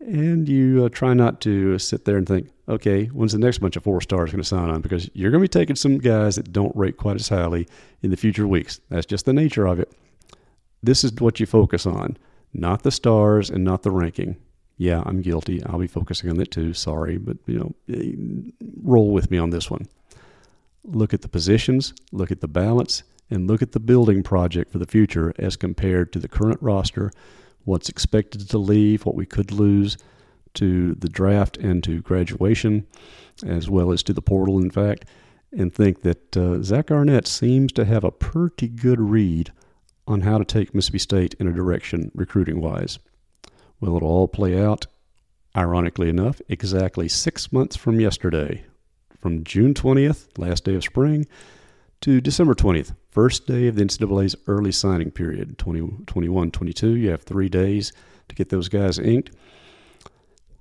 and 0.00 0.48
you 0.48 0.86
uh, 0.86 0.88
try 0.88 1.12
not 1.12 1.42
to 1.42 1.78
sit 1.78 2.06
there 2.06 2.16
and 2.16 2.26
think, 2.26 2.48
okay, 2.68 3.06
when's 3.06 3.32
the 3.32 3.38
next 3.38 3.58
bunch 3.58 3.76
of 3.76 3.82
four 3.82 4.00
stars 4.00 4.30
going 4.30 4.42
to 4.42 4.48
sign 4.48 4.70
on? 4.70 4.80
Because 4.80 5.10
you're 5.12 5.30
going 5.30 5.42
to 5.42 5.44
be 5.44 5.60
taking 5.60 5.76
some 5.76 5.98
guys 5.98 6.36
that 6.36 6.52
don't 6.52 6.74
rate 6.74 6.96
quite 6.96 7.16
as 7.16 7.28
highly 7.28 7.68
in 8.00 8.10
the 8.10 8.16
future 8.16 8.46
weeks. 8.46 8.80
That's 8.88 9.04
just 9.04 9.26
the 9.26 9.34
nature 9.34 9.66
of 9.66 9.78
it. 9.78 9.92
This 10.82 11.04
is 11.04 11.12
what 11.14 11.38
you 11.38 11.44
focus 11.44 11.84
on, 11.84 12.16
not 12.54 12.82
the 12.82 12.90
stars 12.90 13.50
and 13.50 13.62
not 13.62 13.82
the 13.82 13.90
ranking. 13.90 14.36
Yeah, 14.80 15.02
I'm 15.04 15.20
guilty. 15.20 15.62
I'll 15.66 15.78
be 15.78 15.86
focusing 15.86 16.30
on 16.30 16.40
it 16.40 16.50
too. 16.50 16.72
Sorry, 16.72 17.18
but 17.18 17.36
you 17.44 17.58
know, 17.58 17.74
eh, 17.94 18.12
roll 18.82 19.10
with 19.10 19.30
me 19.30 19.36
on 19.36 19.50
this 19.50 19.70
one. 19.70 19.86
Look 20.84 21.12
at 21.12 21.20
the 21.20 21.28
positions, 21.28 21.92
look 22.12 22.30
at 22.30 22.40
the 22.40 22.48
balance, 22.48 23.02
and 23.28 23.46
look 23.46 23.60
at 23.60 23.72
the 23.72 23.78
building 23.78 24.22
project 24.22 24.72
for 24.72 24.78
the 24.78 24.86
future 24.86 25.34
as 25.38 25.54
compared 25.54 26.14
to 26.14 26.18
the 26.18 26.28
current 26.28 26.62
roster 26.62 27.12
what's 27.66 27.90
expected 27.90 28.48
to 28.48 28.56
leave, 28.56 29.04
what 29.04 29.16
we 29.16 29.26
could 29.26 29.52
lose 29.52 29.98
to 30.54 30.94
the 30.94 31.10
draft 31.10 31.58
and 31.58 31.84
to 31.84 32.00
graduation, 32.00 32.86
as 33.44 33.68
well 33.68 33.92
as 33.92 34.02
to 34.04 34.14
the 34.14 34.22
portal, 34.22 34.56
in 34.56 34.70
fact, 34.70 35.04
and 35.52 35.74
think 35.74 36.00
that 36.00 36.34
uh, 36.38 36.62
Zach 36.62 36.90
Arnett 36.90 37.26
seems 37.26 37.70
to 37.72 37.84
have 37.84 38.02
a 38.02 38.10
pretty 38.10 38.68
good 38.68 38.98
read 38.98 39.52
on 40.06 40.22
how 40.22 40.38
to 40.38 40.44
take 40.46 40.74
Mississippi 40.74 41.00
State 41.00 41.34
in 41.38 41.46
a 41.46 41.52
direction 41.52 42.10
recruiting 42.14 42.62
wise. 42.62 42.98
Well, 43.80 43.96
it'll 43.96 44.08
all 44.08 44.28
play 44.28 44.60
out, 44.60 44.86
ironically 45.56 46.08
enough, 46.08 46.40
exactly 46.48 47.08
six 47.08 47.52
months 47.52 47.76
from 47.76 47.98
yesterday, 47.98 48.64
from 49.18 49.42
June 49.44 49.74
20th, 49.74 50.38
last 50.38 50.64
day 50.64 50.74
of 50.74 50.84
spring, 50.84 51.26
to 52.02 52.20
December 52.20 52.54
20th, 52.54 52.94
first 53.10 53.46
day 53.46 53.66
of 53.66 53.76
the 53.76 53.84
NCAA's 53.84 54.36
early 54.46 54.72
signing 54.72 55.10
period, 55.10 55.58
2021 55.58 56.50
22. 56.50 56.96
You 56.96 57.10
have 57.10 57.22
three 57.22 57.48
days 57.48 57.92
to 58.28 58.34
get 58.34 58.48
those 58.48 58.68
guys 58.68 58.98
inked. 58.98 59.30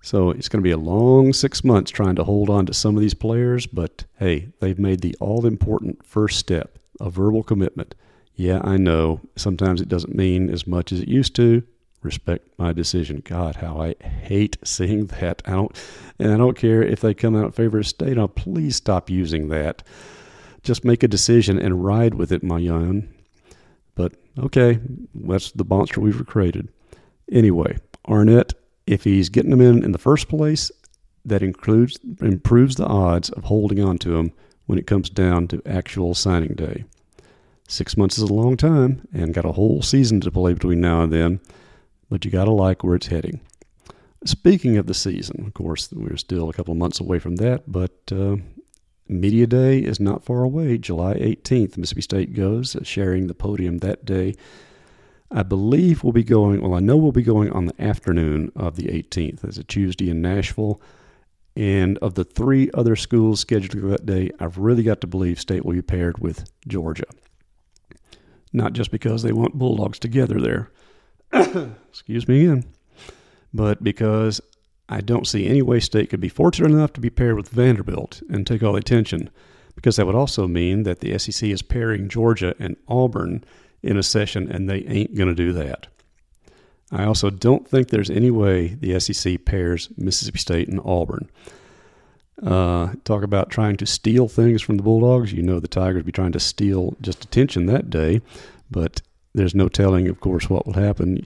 So 0.02 0.32
it's 0.32 0.48
going 0.48 0.62
to 0.62 0.68
be 0.68 0.72
a 0.72 0.78
long 0.78 1.34
six 1.34 1.64
months 1.64 1.92
trying 1.92 2.16
to 2.16 2.24
hold 2.24 2.50
on 2.50 2.66
to 2.66 2.74
some 2.74 2.96
of 2.96 3.02
these 3.02 3.14
players, 3.14 3.68
but 3.68 4.06
hey, 4.18 4.50
they've 4.60 4.80
made 4.80 5.02
the 5.02 5.16
all 5.20 5.46
important 5.46 6.06
first 6.06 6.40
step, 6.40 6.80
a 7.00 7.10
verbal 7.10 7.44
commitment. 7.44 7.96
Yeah, 8.36 8.62
I 8.64 8.78
know 8.78 9.20
sometimes 9.36 9.82
it 9.82 9.90
doesn't 9.90 10.16
mean 10.16 10.50
as 10.50 10.66
much 10.66 10.94
as 10.94 11.02
it 11.02 11.10
used 11.10 11.36
to. 11.36 11.64
Respect 12.02 12.48
my 12.58 12.72
decision. 12.72 13.22
God, 13.26 13.58
how 13.58 13.82
I 13.82 13.96
hate 14.02 14.58
seeing 14.64 15.08
that. 15.08 15.42
I 15.46 15.52
don't, 15.52 15.76
and 16.18 16.32
I 16.32 16.38
don't 16.38 16.58
care 16.58 16.82
if 16.82 17.02
they 17.02 17.14
come 17.14 17.36
out 17.36 17.46
in 17.46 17.52
favor 17.52 17.80
of 17.80 17.88
state. 17.88 18.16
Now, 18.16 18.28
please 18.28 18.78
stop 18.78 19.10
using 19.10 19.50
that. 19.50 19.84
Just 20.64 20.86
make 20.86 21.04
a 21.04 21.08
decision 21.10 21.60
and 21.60 21.84
ride 21.84 22.14
with 22.14 22.32
it, 22.32 22.42
my 22.44 22.58
young. 22.58 23.10
But 23.96 24.14
okay, 24.38 24.80
that's 25.14 25.52
the 25.52 25.66
monster 25.66 26.00
we've 26.00 26.26
created. 26.26 26.70
Anyway, 27.32 27.78
Arnett, 28.08 28.54
if 28.88 29.04
he's 29.04 29.30
getting 29.30 29.52
them 29.52 29.62
in 29.62 29.84
in 29.84 29.92
the 29.92 29.98
first 29.98 30.30
place, 30.30 30.72
that 31.26 31.44
includes 31.44 32.00
improves 32.22 32.76
the 32.76 32.86
odds 32.86 33.30
of 33.32 33.44
holding 33.44 33.84
on 33.84 33.98
to 34.00 34.16
him 34.16 34.32
when 34.68 34.80
it 34.80 34.88
comes 34.88 35.10
down 35.10 35.48
to 35.50 35.62
actual 35.66 36.14
signing 36.14 36.54
day. 36.54 36.86
Six 37.68 37.98
months 37.98 38.18
is 38.18 38.30
a 38.30 38.34
long 38.34 38.58
time, 38.58 39.08
and 39.14 39.34
got 39.34 39.46
a 39.46 39.52
whole 39.52 39.82
season 39.82 40.22
to 40.22 40.32
play 40.32 40.54
between 40.54 40.82
now 40.82 41.04
and 41.04 41.14
then, 41.14 41.40
but 42.10 42.26
you 42.26 42.32
got 42.32 42.46
to 42.46 42.52
like 42.52 42.84
where 42.84 42.96
it's 42.96 43.08
heading. 43.08 43.42
Speaking 44.26 44.78
of 44.78 44.86
the 44.86 44.94
season, 44.94 45.46
of 45.46 45.54
course, 45.54 45.90
we're 45.92 46.18
still 46.18 46.50
a 46.50 46.54
couple 46.54 46.76
months 46.76 47.00
away 47.00 47.20
from 47.20 47.38
that, 47.38 47.72
but 47.72 47.98
uh, 48.12 48.36
Media 49.08 49.48
Day 49.48 49.80
is 49.80 50.00
not 50.00 50.24
far 50.24 50.44
away, 50.44 50.78
July 50.78 51.16
18th. 51.16 51.78
Mississippi 51.78 52.02
State 52.02 52.34
goes, 52.34 52.76
uh, 52.76 52.84
sharing 52.84 53.28
the 53.28 53.34
podium 53.34 53.80
that 53.80 54.06
day. 54.06 54.36
I 55.32 55.44
believe 55.44 56.04
we'll 56.04 56.14
be 56.14 56.24
going, 56.24 56.62
well, 56.62 56.74
I 56.74 56.80
know 56.80 56.98
we'll 56.98 57.12
be 57.12 57.24
going 57.24 57.52
on 57.52 57.66
the 57.66 57.82
afternoon 57.82 58.52
of 58.56 58.76
the 58.76 58.88
18th. 58.88 59.44
It's 59.44 59.58
a 59.58 59.64
Tuesday 59.64 60.10
in 60.10 60.22
Nashville. 60.22 60.82
And 61.56 61.98
of 62.00 62.16
the 62.16 62.24
three 62.24 62.70
other 62.74 62.96
schools 62.96 63.40
scheduled 63.40 63.72
to 63.72 63.82
go 63.82 63.88
that 63.90 64.06
day, 64.06 64.32
I've 64.40 64.58
really 64.58 64.84
got 64.84 65.02
to 65.02 65.08
believe 65.08 65.40
State 65.40 65.66
will 65.66 65.74
be 65.74 65.82
paired 65.82 66.20
with 66.20 66.50
Georgia. 66.68 67.06
Not 68.54 68.74
just 68.74 68.92
because 68.92 69.24
they 69.24 69.32
want 69.32 69.58
Bulldogs 69.58 70.00
together 70.00 70.40
there, 70.40 70.72
excuse 71.32 72.28
me 72.28 72.46
again, 72.46 72.66
but 73.54 73.84
because 73.84 74.42
I 74.88 75.02
don't 75.02 75.28
see 75.28 75.48
any 75.48 75.62
way 75.62 75.80
State 75.80 76.10
could 76.10 76.20
be 76.20 76.30
fortunate 76.30 76.72
enough 76.72 76.94
to 76.94 77.02
be 77.02 77.10
paired 77.10 77.36
with 77.36 77.50
Vanderbilt 77.50 78.22
and 78.30 78.46
take 78.46 78.64
all 78.64 78.74
the 78.74 78.80
attention, 78.80 79.30
because 79.76 79.98
that 79.98 80.06
would 80.06 80.16
also 80.16 80.48
mean 80.48 80.84
that 80.84 81.00
the 81.00 81.18
SEC 81.18 81.50
is 81.50 81.62
pairing 81.62 82.10
Georgia 82.10 82.56
and 82.60 82.76
Auburn 82.88 83.44
in 83.84 83.98
a 83.98 84.04
session, 84.04 84.50
and 84.52 84.70
they 84.70 84.80
ain't 84.80 85.16
going 85.16 85.30
to 85.30 85.36
do 85.36 85.54
that. 85.54 85.88
I 86.92 87.06
also 87.06 87.30
don't 87.30 87.68
think 87.68 87.90
there's 87.90 88.10
any 88.10 88.32
way 88.32 88.70
the 88.70 89.00
SEC 89.00 89.46
pairs 89.46 89.90
Mississippi 89.96 90.40
State 90.40 90.68
and 90.68 90.82
Auburn. 90.84 91.30
Uh, 92.42 92.94
talk 93.04 93.22
about 93.22 93.50
trying 93.50 93.78
to 93.78 93.86
steal 93.86 94.28
things 94.28 94.62
from 94.62 94.78
the 94.78 94.84
Bulldogs. 94.84 95.34
You 95.34 95.44
know 95.44 95.60
the 95.60 95.68
Tigers 95.68 96.04
be 96.04 96.12
trying 96.12 96.32
to 96.32 96.40
steal 96.40 96.96
just 97.02 97.24
attention 97.24 97.68
that 97.68 97.90
day, 97.90 98.22
but 98.72 99.02
there's 99.40 99.56
no 99.56 99.70
telling, 99.70 100.08
of 100.10 100.20
course, 100.20 100.50
what 100.50 100.66
will 100.66 100.74
happen. 100.74 101.26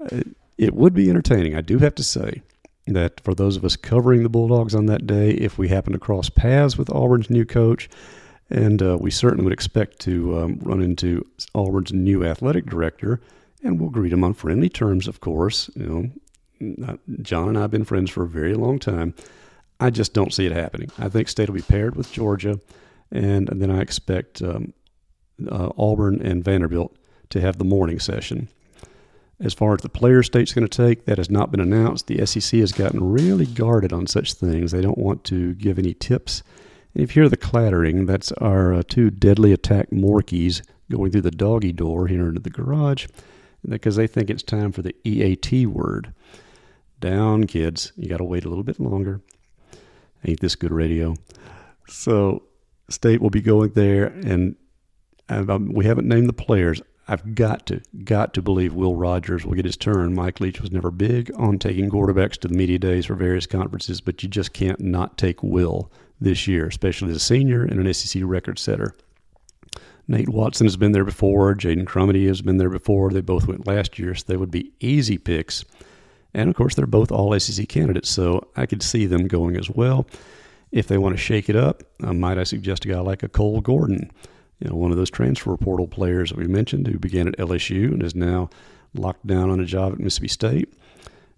Uh, 0.00 0.20
it 0.58 0.74
would 0.74 0.94
be 0.94 1.08
entertaining, 1.08 1.54
I 1.54 1.60
do 1.60 1.78
have 1.78 1.94
to 1.94 2.02
say, 2.02 2.42
that 2.86 3.20
for 3.20 3.34
those 3.34 3.56
of 3.56 3.64
us 3.64 3.76
covering 3.76 4.22
the 4.24 4.28
Bulldogs 4.28 4.74
on 4.74 4.86
that 4.86 5.06
day, 5.06 5.30
if 5.30 5.58
we 5.58 5.68
happen 5.68 5.92
to 5.92 5.98
cross 5.98 6.28
paths 6.28 6.76
with 6.76 6.90
Auburn's 6.90 7.30
new 7.30 7.44
coach, 7.44 7.88
and 8.50 8.82
uh, 8.82 8.98
we 9.00 9.10
certainly 9.10 9.44
would 9.44 9.52
expect 9.52 10.00
to 10.00 10.38
um, 10.40 10.58
run 10.62 10.82
into 10.82 11.24
Auburn's 11.54 11.92
new 11.92 12.24
athletic 12.24 12.66
director, 12.66 13.20
and 13.62 13.80
we'll 13.80 13.90
greet 13.90 14.12
him 14.12 14.24
on 14.24 14.34
friendly 14.34 14.68
terms, 14.68 15.06
of 15.06 15.20
course. 15.20 15.70
You 15.76 16.12
know, 16.60 16.98
John 17.22 17.48
and 17.48 17.56
I 17.56 17.62
have 17.62 17.70
been 17.70 17.84
friends 17.84 18.10
for 18.10 18.24
a 18.24 18.28
very 18.28 18.54
long 18.54 18.78
time. 18.80 19.14
I 19.78 19.90
just 19.90 20.14
don't 20.14 20.34
see 20.34 20.46
it 20.46 20.52
happening. 20.52 20.90
I 20.98 21.08
think 21.08 21.28
State 21.28 21.48
will 21.48 21.56
be 21.56 21.62
paired 21.62 21.94
with 21.94 22.12
Georgia, 22.12 22.58
and, 23.12 23.48
and 23.48 23.62
then 23.62 23.70
I 23.70 23.80
expect 23.80 24.42
um, 24.42 24.74
uh, 25.50 25.70
Auburn 25.78 26.20
and 26.20 26.44
Vanderbilt 26.44 26.96
to 27.32 27.40
have 27.40 27.58
the 27.58 27.64
morning 27.64 27.98
session. 27.98 28.48
As 29.40 29.54
far 29.54 29.74
as 29.74 29.80
the 29.80 29.88
player 29.88 30.22
State's 30.22 30.52
going 30.52 30.66
to 30.66 30.76
take, 30.76 31.04
that 31.06 31.18
has 31.18 31.28
not 31.28 31.50
been 31.50 31.60
announced. 31.60 32.06
The 32.06 32.24
SEC 32.24 32.60
has 32.60 32.70
gotten 32.70 33.12
really 33.12 33.46
guarded 33.46 33.92
on 33.92 34.06
such 34.06 34.34
things. 34.34 34.70
They 34.70 34.80
don't 34.80 34.98
want 34.98 35.24
to 35.24 35.54
give 35.54 35.78
any 35.78 35.94
tips. 35.94 36.42
And 36.94 37.02
if 37.02 37.16
you 37.16 37.22
hear 37.22 37.28
the 37.28 37.36
clattering, 37.36 38.06
that's 38.06 38.30
our 38.32 38.72
uh, 38.72 38.82
two 38.86 39.10
deadly 39.10 39.52
attack 39.52 39.90
Morkies 39.90 40.62
going 40.90 41.10
through 41.10 41.22
the 41.22 41.30
doggy 41.30 41.72
door 41.72 42.06
here 42.06 42.28
into 42.28 42.40
the 42.40 42.50
garage 42.50 43.06
because 43.68 43.96
they 43.96 44.06
think 44.06 44.30
it's 44.30 44.42
time 44.42 44.70
for 44.70 44.82
the 44.82 44.94
EAT 45.04 45.66
word. 45.66 46.12
Down, 47.00 47.46
kids. 47.46 47.92
You 47.96 48.08
got 48.08 48.18
to 48.18 48.24
wait 48.24 48.44
a 48.44 48.48
little 48.48 48.64
bit 48.64 48.78
longer. 48.78 49.20
Ain't 50.24 50.40
this 50.40 50.54
good 50.54 50.72
radio? 50.72 51.16
So, 51.88 52.44
State 52.88 53.20
will 53.20 53.30
be 53.30 53.40
going 53.40 53.70
there, 53.70 54.06
and 54.06 54.54
um, 55.28 55.72
we 55.72 55.86
haven't 55.86 56.06
named 56.06 56.28
the 56.28 56.34
players. 56.34 56.80
I've 57.08 57.34
got 57.34 57.66
to, 57.66 57.80
got 58.04 58.32
to 58.34 58.42
believe 58.42 58.74
Will 58.74 58.94
Rogers 58.94 59.44
will 59.44 59.54
get 59.54 59.64
his 59.64 59.76
turn. 59.76 60.14
Mike 60.14 60.40
Leach 60.40 60.60
was 60.60 60.70
never 60.70 60.90
big 60.90 61.32
on 61.36 61.58
taking 61.58 61.90
quarterbacks 61.90 62.38
to 62.38 62.48
the 62.48 62.54
media 62.54 62.78
days 62.78 63.06
for 63.06 63.14
various 63.14 63.46
conferences, 63.46 64.00
but 64.00 64.22
you 64.22 64.28
just 64.28 64.52
can't 64.52 64.80
not 64.80 65.18
take 65.18 65.42
Will 65.42 65.90
this 66.20 66.46
year, 66.46 66.66
especially 66.66 67.10
as 67.10 67.16
a 67.16 67.20
senior 67.20 67.64
and 67.64 67.80
an 67.80 67.92
SEC 67.92 68.22
record 68.24 68.58
setter. 68.58 68.94
Nate 70.08 70.28
Watson 70.28 70.66
has 70.66 70.76
been 70.76 70.92
there 70.92 71.04
before. 71.04 71.54
Jaden 71.54 71.84
Crumedy 71.84 72.26
has 72.26 72.42
been 72.42 72.58
there 72.58 72.70
before. 72.70 73.10
They 73.10 73.20
both 73.20 73.46
went 73.46 73.66
last 73.66 73.98
year, 73.98 74.14
so 74.14 74.24
they 74.26 74.36
would 74.36 74.50
be 74.50 74.72
easy 74.80 75.18
picks. 75.18 75.64
And 76.34 76.48
of 76.48 76.56
course, 76.56 76.74
they're 76.74 76.86
both 76.86 77.12
all 77.12 77.38
SEC 77.38 77.68
candidates, 77.68 78.10
so 78.10 78.48
I 78.56 78.66
could 78.66 78.82
see 78.82 79.06
them 79.06 79.26
going 79.26 79.56
as 79.56 79.70
well. 79.70 80.06
If 80.70 80.86
they 80.86 80.98
want 80.98 81.14
to 81.14 81.22
shake 81.22 81.48
it 81.48 81.56
up, 81.56 81.82
uh, 82.02 82.14
might 82.14 82.38
I 82.38 82.44
suggest 82.44 82.84
a 82.84 82.88
guy 82.88 83.00
like 83.00 83.22
a 83.22 83.28
Cole 83.28 83.60
Gordon, 83.60 84.10
you 84.62 84.70
know, 84.70 84.76
one 84.76 84.92
of 84.92 84.96
those 84.96 85.10
transfer 85.10 85.56
portal 85.56 85.88
players 85.88 86.30
that 86.30 86.38
we 86.38 86.46
mentioned 86.46 86.86
who 86.86 86.98
began 86.98 87.26
at 87.26 87.36
LSU 87.36 87.86
and 87.92 88.02
is 88.02 88.14
now 88.14 88.48
locked 88.94 89.26
down 89.26 89.50
on 89.50 89.58
a 89.58 89.64
job 89.64 89.92
at 89.92 89.98
Mississippi 89.98 90.28
State. 90.28 90.72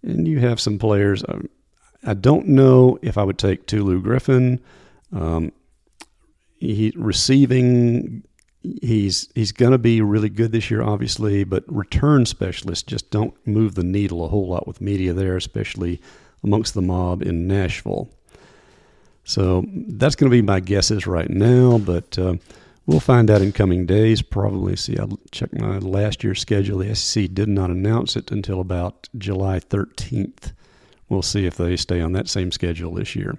And 0.02 0.28
you 0.28 0.40
have 0.40 0.60
some 0.60 0.78
players. 0.78 1.24
Um, 1.26 1.48
I 2.04 2.12
don't 2.12 2.48
know 2.48 2.98
if 3.00 3.16
I 3.16 3.24
would 3.24 3.38
take 3.38 3.66
Tulu 3.66 4.02
Griffin. 4.02 4.60
Um, 5.10 5.52
he 6.58 6.92
receiving 6.96 8.24
he's 8.82 9.28
he's 9.34 9.52
going 9.52 9.72
to 9.72 9.78
be 9.78 10.02
really 10.02 10.28
good 10.28 10.52
this 10.52 10.70
year, 10.70 10.82
obviously, 10.82 11.44
but 11.44 11.64
return 11.66 12.26
specialists 12.26 12.82
just 12.82 13.10
don't 13.10 13.34
move 13.46 13.74
the 13.74 13.84
needle 13.84 14.22
a 14.24 14.28
whole 14.28 14.48
lot 14.48 14.66
with 14.66 14.82
media 14.82 15.14
there, 15.14 15.36
especially 15.36 16.00
amongst 16.42 16.74
the 16.74 16.82
mob 16.82 17.22
in 17.22 17.46
Nashville. 17.46 18.10
So 19.24 19.64
that's 19.88 20.14
going 20.14 20.30
to 20.30 20.36
be 20.36 20.42
my 20.42 20.60
guesses 20.60 21.06
right 21.06 21.30
now, 21.30 21.78
but 21.78 22.18
uh, 22.18 22.34
we'll 22.86 23.00
find 23.00 23.30
out 23.30 23.42
in 23.42 23.52
coming 23.52 23.86
days. 23.86 24.22
Probably 24.22 24.76
see. 24.76 24.98
I 24.98 25.06
checked 25.30 25.58
my 25.58 25.78
last 25.78 26.24
year's 26.24 26.40
schedule. 26.40 26.78
The 26.78 26.94
SEC 26.94 27.32
did 27.32 27.48
not 27.48 27.70
announce 27.70 28.16
it 28.16 28.30
until 28.30 28.60
about 28.60 29.08
July 29.16 29.60
13th. 29.60 30.52
We'll 31.08 31.22
see 31.22 31.46
if 31.46 31.56
they 31.56 31.76
stay 31.76 32.00
on 32.00 32.12
that 32.12 32.28
same 32.28 32.50
schedule 32.50 32.94
this 32.94 33.14
year. 33.14 33.38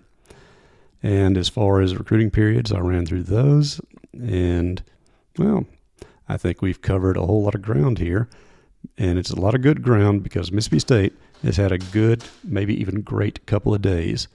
And 1.01 1.37
as 1.37 1.49
far 1.49 1.81
as 1.81 1.95
recruiting 1.95 2.31
periods, 2.31 2.71
I 2.71 2.79
ran 2.79 3.05
through 3.05 3.23
those 3.23 3.79
and 4.13 4.81
well, 5.37 5.65
I 6.27 6.37
think 6.37 6.61
we've 6.61 6.81
covered 6.81 7.17
a 7.17 7.25
whole 7.25 7.43
lot 7.43 7.55
of 7.55 7.61
ground 7.61 7.99
here, 7.99 8.29
and 8.97 9.19
it's 9.19 9.31
a 9.31 9.39
lot 9.39 9.55
of 9.55 9.61
good 9.61 9.83
ground 9.83 10.23
because 10.23 10.51
Mississippi 10.51 10.79
State 10.79 11.13
has 11.43 11.57
had 11.57 11.71
a 11.71 11.77
good, 11.77 12.23
maybe 12.43 12.79
even 12.79 13.01
great 13.01 13.45
couple 13.45 13.73
of 13.73 13.81
days 13.81 14.27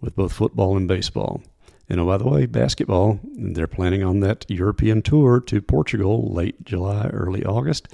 with 0.00 0.16
both 0.16 0.32
football 0.32 0.76
and 0.76 0.88
baseball. 0.88 1.42
And 1.88 2.00
oh, 2.00 2.06
by 2.06 2.16
the 2.16 2.28
way, 2.28 2.46
basketball, 2.46 3.20
they're 3.22 3.66
planning 3.66 4.02
on 4.02 4.20
that 4.20 4.44
European 4.48 5.02
tour 5.02 5.40
to 5.40 5.60
Portugal 5.60 6.32
late 6.32 6.64
July, 6.64 7.08
early 7.12 7.44
August. 7.44 7.88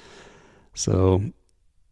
So, 0.73 1.23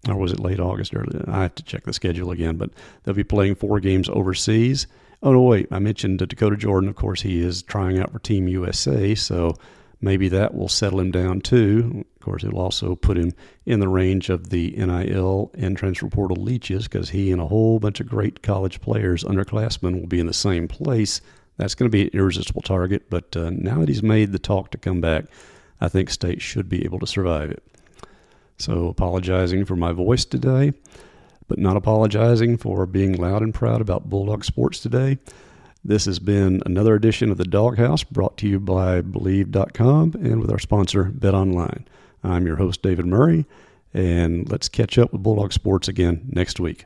or 0.08 0.16
was 0.16 0.32
it 0.32 0.40
late 0.40 0.60
August? 0.60 0.96
Early? 0.96 1.24
I 1.28 1.44
have 1.44 1.56
to 1.56 1.64
check 1.64 1.84
the 1.84 1.94
schedule 1.94 2.32
again, 2.32 2.58
but 2.58 2.72
they'll 3.04 3.14
be 3.14 3.24
playing 3.24 3.56
four 3.56 3.80
games 3.80 4.10
overseas. 4.10 4.88
Oh, 5.22 5.34
no, 5.34 5.42
wait, 5.42 5.68
I 5.70 5.78
mentioned 5.78 6.18
Dakota 6.18 6.58
Jordan. 6.58 6.90
Of 6.90 6.96
course, 6.96 7.22
he 7.22 7.42
is 7.42 7.62
trying 7.62 8.00
out 8.00 8.12
for 8.12 8.20
Team 8.20 8.48
USA. 8.48 9.14
So, 9.14 9.56
maybe 10.02 10.28
that 10.30 10.56
will 10.56 10.68
settle 10.68 11.00
him 11.00 11.12
down 11.12 11.42
too. 11.42 12.04
Of 12.16 12.26
course, 12.26 12.44
it'll 12.44 12.60
also 12.60 12.96
put 12.96 13.18
him 13.18 13.34
in 13.66 13.80
the 13.80 13.88
range 13.88 14.30
of 14.30 14.50
the 14.50 14.72
NIL 14.72 15.52
and 15.54 15.78
transfer 15.78 16.08
portal 16.08 16.42
leeches 16.42 16.86
because 16.88 17.10
he 17.10 17.32
and 17.32 17.40
a 17.42 17.48
whole 17.48 17.80
bunch 17.80 18.00
of 18.00 18.10
great 18.10 18.42
college 18.42 18.82
players, 18.82 19.24
underclassmen, 19.24 20.00
will 20.00 20.08
be 20.08 20.20
in 20.20 20.28
the 20.28 20.34
same 20.34 20.68
place. 20.68 21.22
That's 21.62 21.76
going 21.76 21.92
to 21.92 21.96
be 21.96 22.06
an 22.06 22.10
irresistible 22.14 22.64
target. 22.64 23.08
But 23.12 23.38
uh, 23.38 23.52
now 23.52 23.82
that 23.82 23.88
he's 23.88 24.02
made 24.02 24.32
the 24.32 24.40
talk 24.40 24.72
to 24.72 24.80
come 24.80 25.00
back, 25.00 25.26
I 25.80 25.90
think 25.90 26.10
State 26.10 26.42
should 26.42 26.68
be 26.68 26.84
able 26.84 26.98
to 26.98 27.06
survive 27.06 27.52
it. 27.52 27.64
So, 28.58 28.88
apologizing 28.88 29.66
for 29.66 29.76
my 29.76 29.92
voice 29.92 30.26
today, 30.26 30.74
but 31.48 31.60
not 31.60 31.78
apologizing 31.78 32.58
for 32.58 32.88
being 32.88 33.14
loud 33.14 33.44
and 33.44 33.54
proud 33.54 33.80
about 33.80 34.10
Bulldog 34.10 34.44
sports 34.44 34.80
today. 34.80 35.20
This 35.86 36.06
has 36.06 36.18
been 36.18 36.64
another 36.66 36.96
edition 36.96 37.30
of 37.30 37.38
the 37.38 37.46
Doghouse 37.46 38.04
brought 38.04 38.38
to 38.38 38.48
you 38.48 38.60
by 38.60 39.04
Bleav.com 39.04 40.16
and 40.16 40.42
with 40.42 40.50
our 40.50 40.60
sponsor, 40.60 41.04
Bet 41.04 41.36
Online. 41.36 41.88
I'm 42.24 42.48
your 42.48 42.56
host, 42.56 42.82
David 42.82 43.06
Murray, 43.06 43.46
and 43.94 44.50
let's 44.52 44.68
catch 44.68 44.98
up 44.98 45.14
with 45.14 45.22
Bulldog 45.22 45.54
Sports 45.54 45.88
again 45.88 46.28
next 46.32 46.60
week. 46.60 46.86